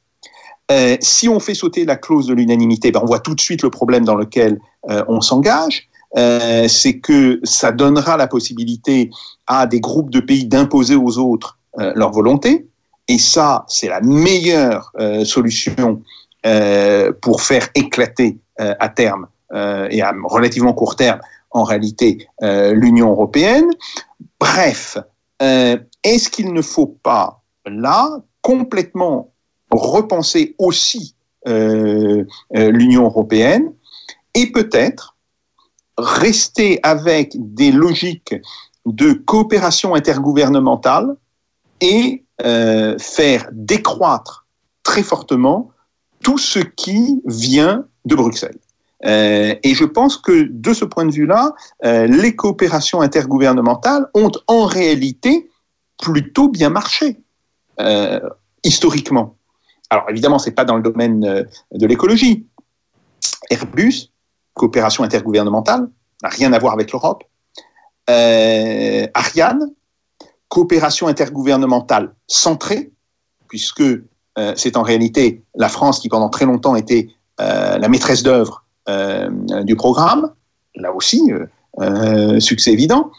[0.71, 3.61] Euh, si on fait sauter la clause de l'unanimité, ben on voit tout de suite
[3.61, 5.87] le problème dans lequel euh, on s'engage.
[6.17, 9.09] Euh, c'est que ça donnera la possibilité
[9.47, 12.67] à des groupes de pays d'imposer aux autres euh, leur volonté.
[13.07, 16.01] Et ça, c'est la meilleure euh, solution
[16.45, 21.19] euh, pour faire éclater euh, à terme euh, et à relativement court terme,
[21.55, 23.69] en réalité, euh, l'Union européenne.
[24.39, 24.97] Bref,
[25.41, 29.31] euh, est-ce qu'il ne faut pas, là, complètement
[29.71, 31.15] repenser aussi
[31.47, 32.25] euh,
[32.55, 33.71] euh, l'Union européenne
[34.33, 35.15] et peut-être
[35.97, 38.35] rester avec des logiques
[38.85, 41.15] de coopération intergouvernementale
[41.79, 44.45] et euh, faire décroître
[44.83, 45.71] très fortement
[46.21, 48.59] tout ce qui vient de Bruxelles?
[49.03, 54.31] Euh, et je pense que de ce point de vue-là, euh, les coopérations intergouvernementales ont
[54.47, 55.49] en réalité
[55.97, 57.21] plutôt bien marché,
[57.79, 58.19] euh,
[58.63, 59.37] historiquement.
[59.89, 62.47] Alors évidemment, c'est pas dans le domaine de l'écologie.
[63.49, 64.11] Airbus,
[64.53, 65.87] coopération intergouvernementale,
[66.23, 67.23] n'a rien à voir avec l'Europe.
[68.07, 69.71] Ariane,
[70.47, 72.91] coopération intergouvernementale centrée,
[73.47, 73.83] puisque
[74.55, 80.31] c'est en réalité la France qui pendant très longtemps était la maîtresse d'œuvre du programme.
[80.75, 81.45] Là aussi, euh,
[81.79, 83.11] euh, succès évident.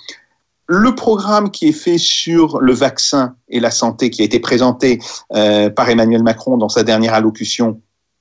[0.68, 4.98] Le programme qui est fait sur le vaccin et la santé, qui a été présenté
[5.34, 7.80] euh, par Emmanuel Macron dans sa dernière allocution,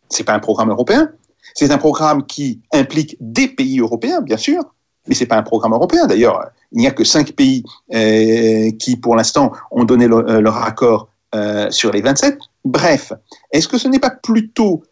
[0.09, 1.09] c'est pas un programme européen.
[1.55, 4.61] C'est un programme qui implique des pays européens, bien sûr,
[5.07, 6.05] mais c'est pas un programme européen.
[6.05, 6.39] D'ailleurs,
[6.71, 10.57] il n'y a que cinq pays euh, qui, pour l'instant, ont donné le- euh, leur
[10.63, 12.37] accord euh, sur les 27.
[12.63, 13.11] Bref,
[13.51, 14.83] est-ce que ce n'est pas plutôt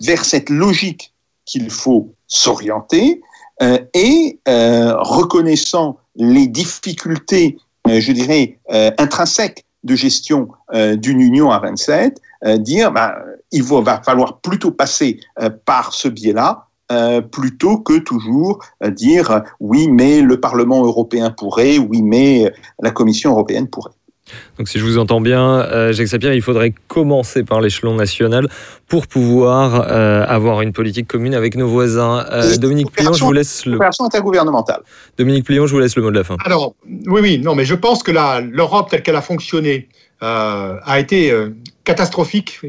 [0.00, 1.12] vers cette logique
[1.44, 3.20] qu'il faut s'orienter
[3.62, 8.58] euh, et euh, reconnaissant les difficultés, euh, je dirais,
[8.98, 13.16] intrinsèques de gestion d'une union à 27, euh, dire bah,
[13.50, 15.18] il va, falloir plutôt passer
[15.64, 16.66] par ce biais-là
[17.30, 23.66] plutôt que toujours dire oui mais le Parlement européen pourrait, oui mais la Commission européenne
[23.66, 23.92] pourrait.
[24.58, 28.48] Donc si je vous entends bien, euh, Jacques Sapir, il faudrait commencer par l'échelon national
[28.86, 32.24] pour pouvoir euh, avoir une politique commune avec nos voisins.
[32.30, 34.82] Euh, Dominique Plion, je vous laisse le intergouvernementale.
[35.18, 36.36] Dominique Plion, je vous laisse le mot de la fin.
[36.44, 39.88] Alors, oui, oui, non, mais je pense que l'Europe telle qu'elle a fonctionné
[40.22, 41.50] euh, a été euh,
[41.84, 42.60] catastrophique.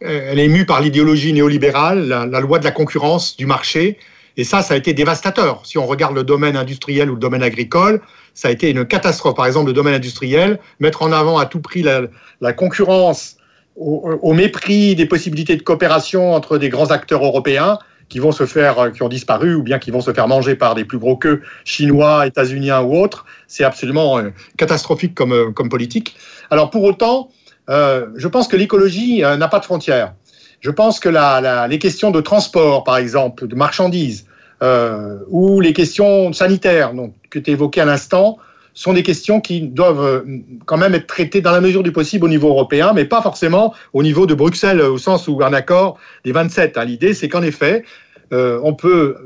[0.00, 3.98] Elle est émue par l'idéologie néolibérale, la, la loi de la concurrence, du marché.
[4.36, 5.60] Et ça, ça a été dévastateur.
[5.64, 8.00] Si on regarde le domaine industriel ou le domaine agricole,
[8.34, 9.34] ça a été une catastrophe.
[9.34, 13.36] Par exemple, le domaine industriel, mettre en avant à tout prix la, concurrence
[13.76, 17.78] au, mépris des possibilités de coopération entre des grands acteurs européens
[18.08, 20.54] qui vont se faire, euh, qui ont disparu ou bien qui vont se faire manger
[20.54, 23.24] par des plus gros queues chinois, états-uniens ou autres.
[23.46, 26.14] C'est absolument euh, catastrophique comme, euh, comme politique.
[26.50, 27.30] Alors pour autant,
[27.68, 30.12] je pense que l'écologie n'a pas de frontières.
[30.62, 34.26] Je pense que la, la, les questions de transport, par exemple, de marchandises,
[34.62, 38.38] euh, ou les questions sanitaires donc, que tu évoquais à l'instant,
[38.74, 40.20] sont des questions qui doivent euh,
[40.64, 43.74] quand même être traitées dans la mesure du possible au niveau européen, mais pas forcément
[43.92, 46.78] au niveau de Bruxelles, au sens où un accord des 27.
[46.78, 46.84] Hein.
[46.84, 47.84] L'idée, c'est qu'en effet,
[48.32, 49.16] euh, on peut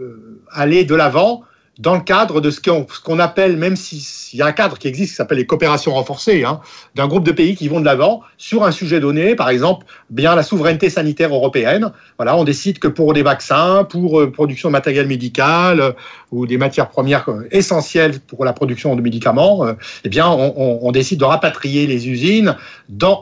[0.50, 1.42] aller de l'avant
[1.78, 5.10] dans le cadre de ce qu'on appelle, même s'il y a un cadre qui existe,
[5.10, 6.60] qui s'appelle les coopérations renforcées, hein,
[6.94, 10.34] d'un groupe de pays qui vont de l'avant sur un sujet donné, par exemple, bien
[10.34, 11.92] la souveraineté sanitaire européenne.
[12.16, 15.92] Voilà, on décide que pour des vaccins, pour euh, production de matériel médical euh,
[16.32, 19.74] ou des matières premières euh, essentielles pour la production de médicaments, euh,
[20.04, 22.56] eh bien, on, décide de rapatrier les usines
[22.88, 23.20] dans,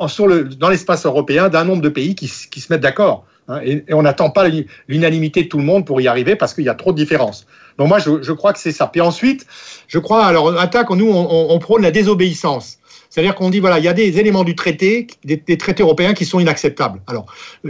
[0.69, 3.27] l'espace européen d'un nombre de pays qui se mettent d'accord.
[3.49, 4.49] Hein, et, on n'attend pas
[4.89, 7.47] l'unanimité de tout le monde pour y arriver parce qu'il y a trop de différences.
[7.79, 8.87] Donc moi, je, crois que c'est ça.
[8.87, 9.47] Puis ensuite,
[9.89, 12.79] je crois, alors, attaque, nous, on, prône la désobéissance.
[13.11, 16.25] C'est-à-dire qu'on dit, voilà, il y a des éléments du traité, des, traités européens qui
[16.25, 17.01] sont inacceptables.
[17.07, 17.27] Alors,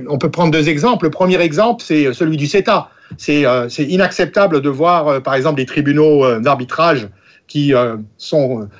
[0.09, 1.07] on peut prendre deux exemples.
[1.07, 2.91] Le premier exemple, c'est celui du CETA.
[3.19, 7.09] C'est euh, inacceptable de voir, euh, par exemple, des tribunaux euh, d'arbitrage
[7.47, 7.75] qui
[8.17, 8.71] sont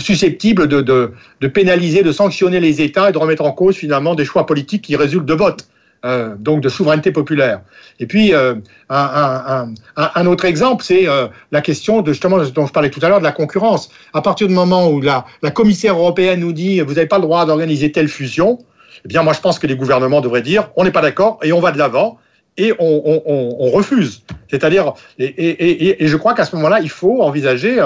[0.00, 4.46] susceptibles de pénaliser, de sanctionner les États et de remettre en cause finalement des choix
[4.46, 5.68] politiques qui résultent de votes,
[6.04, 7.60] euh, donc de souveraineté populaire.
[7.98, 8.54] Et puis, euh,
[8.90, 13.20] un, autre exemple, c'est euh, la question de justement dont je parlais tout à l'heure
[13.20, 13.88] de la concurrence.
[14.12, 17.22] À partir du moment où la, la commissaire européenne nous dit vous n'avez pas le
[17.22, 18.58] droit d'organiser telle fusion,
[19.04, 21.52] eh bien moi je pense que les gouvernements devraient dire on n'est pas d'accord et
[21.52, 22.18] on va de l'avant
[22.56, 24.22] et on, on- refuse.
[24.48, 27.80] C'est-à-dire, et, et- et- et je crois qu'à ce moment-là, il faut envisager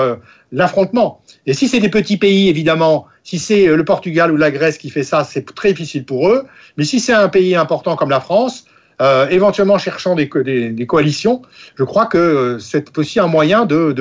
[0.53, 1.23] l'affrontement.
[1.49, 4.77] Et si c'est des petits pays, évidemment, si c'est euh, le Portugal ou la Grèce
[4.77, 6.45] qui fait ça, c'est très difficile pour eux.
[6.77, 8.67] Mais si c'est un pays important comme la France,
[9.01, 11.41] euh, éventuellement cherchant des, co- des- des coalitions,
[11.77, 13.95] je crois que euh, c'est aussi un moyen de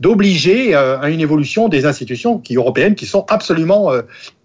[0.00, 3.92] d'obliger à une évolution des institutions qui, européennes qui sont absolument,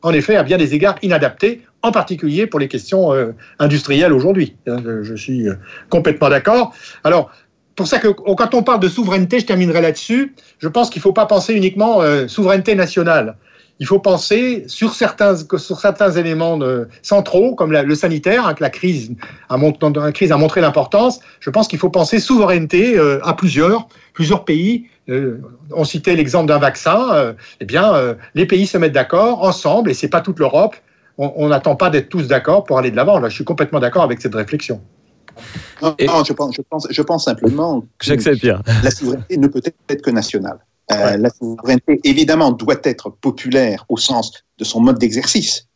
[0.04, 3.12] en effet, à bien des égards inadaptées, en particulier pour les questions
[3.60, 4.56] industrielles aujourd'hui.
[4.68, 5.48] Je, suis
[5.90, 6.74] complètement d'accord.
[7.04, 7.32] Alors,
[7.76, 11.04] pour ça que quand on parle de souveraineté, je terminerai là-dessus, je pense qu'il ne
[11.04, 13.36] faut pas penser uniquement euh, souveraineté nationale.
[13.80, 15.36] Il faut penser sur certains,
[16.12, 16.60] éléments
[17.02, 19.12] centraux, comme le sanitaire, hein, que la crise
[19.50, 21.20] a, montré l'importance.
[21.40, 24.86] Je pense qu'il faut penser souveraineté euh, à plusieurs, plusieurs pays.
[25.10, 27.34] Euh, on citait l'exemple d'un vaccin.
[27.60, 30.76] eh bien, les pays se mettent d'accord ensemble, et c'est pas toute l'Europe.
[31.18, 33.22] On n'attend pas d'être tous d'accord pour aller de l'avant.
[33.24, 34.82] Je suis complètement d'accord avec cette réflexion.
[35.82, 38.14] Non, non, je, pense, je, pense, je pense simplement que
[38.84, 40.60] la souveraineté ne peut être que nationale.
[40.92, 45.68] Euh, La souveraineté, évidemment, doit être populaire au sens de son mode d'exercice,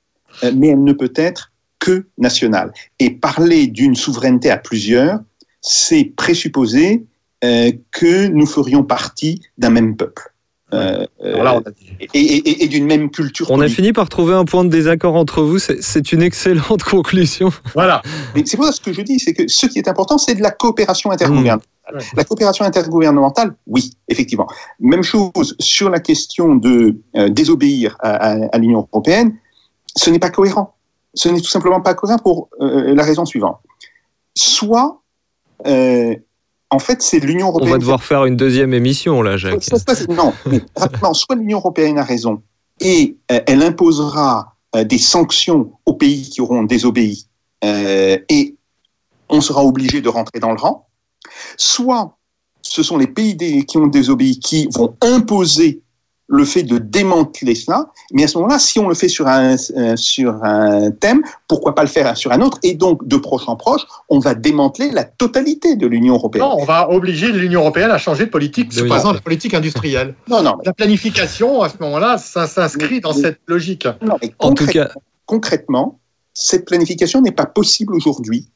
[0.43, 2.73] euh, mais elle ne peut être que nationale.
[2.99, 5.19] Et parler d'une souveraineté à plusieurs,
[5.61, 7.05] c'est présupposer
[7.43, 10.33] euh, que nous ferions partie d'un même peuple.
[10.73, 11.69] Euh, là, a
[12.13, 13.49] et et- et d'une même culture.
[13.49, 15.59] On a fini par trouver un point de désaccord entre vous.
[15.59, 17.51] C'est- une excellente conclusion.
[17.73, 18.01] Voilà.
[18.35, 20.17] Mais c'est pour ça que ce que je dis, c'est que ce qui est important,
[20.17, 21.61] c'est de la coopération intergouvernementale.
[21.93, 22.01] Ouais.
[22.17, 24.47] La coopération intergouvernementale, oui, effectivement.
[24.81, 29.37] Même chose sur la question de euh, désobéir à, à- à l'Union européenne,
[29.95, 30.75] ce n'est pas cohérent.
[31.13, 33.57] Ce n'est tout simplement pas cohérent pour euh, la raison suivante.
[34.35, 35.01] Soit,
[35.65, 36.13] euh,
[36.69, 37.71] en fait, c'est l'Union On européenne.
[37.71, 39.65] va devoir faire une deuxième émission, là, Jacques.
[40.09, 42.41] Non, mais rapidement, soit l'Union européenne a raison
[42.79, 47.25] et euh, elle imposera euh, des sanctions aux pays qui auront désobéi
[47.63, 48.55] euh, et
[49.29, 50.87] on sera obligé de rentrer dans le rang.
[51.57, 52.17] Soit
[52.61, 55.81] ce sont les pays des- qui ont désobéi qui vont imposer
[56.29, 59.55] le fait de démanteler cela, mais à ce moment-là, si on le fait sur un,
[59.77, 62.59] euh, sur un thème, pourquoi pas le faire sur un autre?
[62.63, 66.43] Et donc, de proche en proche, on va démanteler la totalité de l'Union européenne.
[66.43, 68.87] Non, on va obliger l'Union européenne à changer de politique, Oui.
[68.89, 70.15] par exemple la politique industrielle.
[70.27, 73.87] Non, non, La planification, à ce moment-là, ça s'inscrit dans cette logique.
[74.01, 74.89] non, mais En tout cas,
[75.25, 75.99] concrètement,
[76.33, 78.49] cette planification n'est pas possible aujourd'hui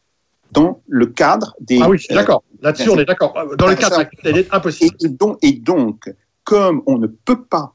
[0.51, 1.79] dans le cadre des.
[1.81, 2.43] Ah oui, suis d'accord.
[2.61, 3.33] Là-dessus, euh, on est d'accord.
[3.57, 4.95] Dans le ça- cadre elle est et, impossible.
[5.03, 6.13] et donc, et donc,
[6.51, 7.73] comme on ne peut pas,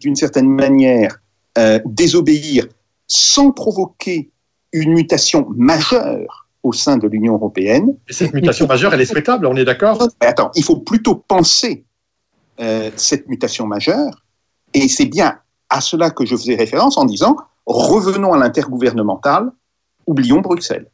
[0.00, 1.22] d'une certaine manière,
[1.56, 2.66] euh, désobéir
[3.06, 4.32] sans provoquer
[4.72, 9.46] une mutation majeure au sein de l'Union européenne, Et cette mutation majeure, elle est souhaitable,
[9.46, 10.08] on est d'accord?
[10.20, 11.84] Mais attends, il faut plutôt penser
[12.58, 14.24] euh, cette mutation majeure,
[14.74, 15.38] et c'est bien
[15.70, 17.36] à cela que je faisais référence en disant
[17.66, 19.52] revenons à l'intergouvernemental,
[20.08, 20.90] oublions Bruxelles.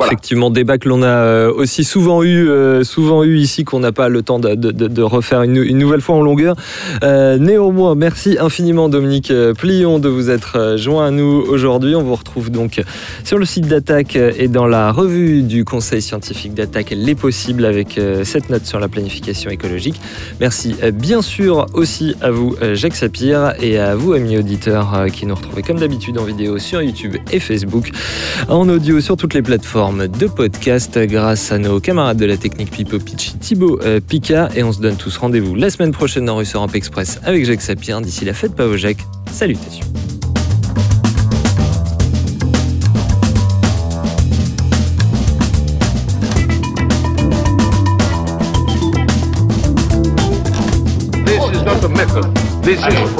[0.00, 3.90] Effectivement, débat que l'on a euh, aussi souvent eu, euh, souvent eu ici, qu'on n'a
[3.90, 6.54] pas le temps de, refaire une, nouvelle fois en longueur.
[7.02, 11.96] Euh, néanmoins, merci infiniment Dominique Plion de vous être joint à nous aujourd'hui.
[11.96, 12.80] On vous retrouve donc
[13.24, 18.00] sur le site d'Attaque et dans la revue du Conseil scientifique d'Attaque Les Possibles avec
[18.24, 20.00] cette note sur la planification écologique.
[20.40, 25.34] Merci bien sûr aussi à vous Jacques Sapir et à vous amis auditeurs qui nous
[25.34, 27.90] retrouvez comme d'habitude en vidéo sur YouTube et Facebook
[28.48, 32.72] en audio sur toutes les plateformes de podcast grâce à nos camarades de la technique
[32.72, 34.48] Pipo Pichi, Thibaut euh, Pica.
[34.56, 37.60] Et on se donne tous rendez-vous la semaine prochaine dans Rue sur Express avec Jacques
[37.60, 38.00] Sapir.
[38.00, 39.04] D'ici la fête, pas Jacques.
[39.30, 39.86] Salutations.
[51.24, 52.34] This is not a method.
[52.64, 53.18] This is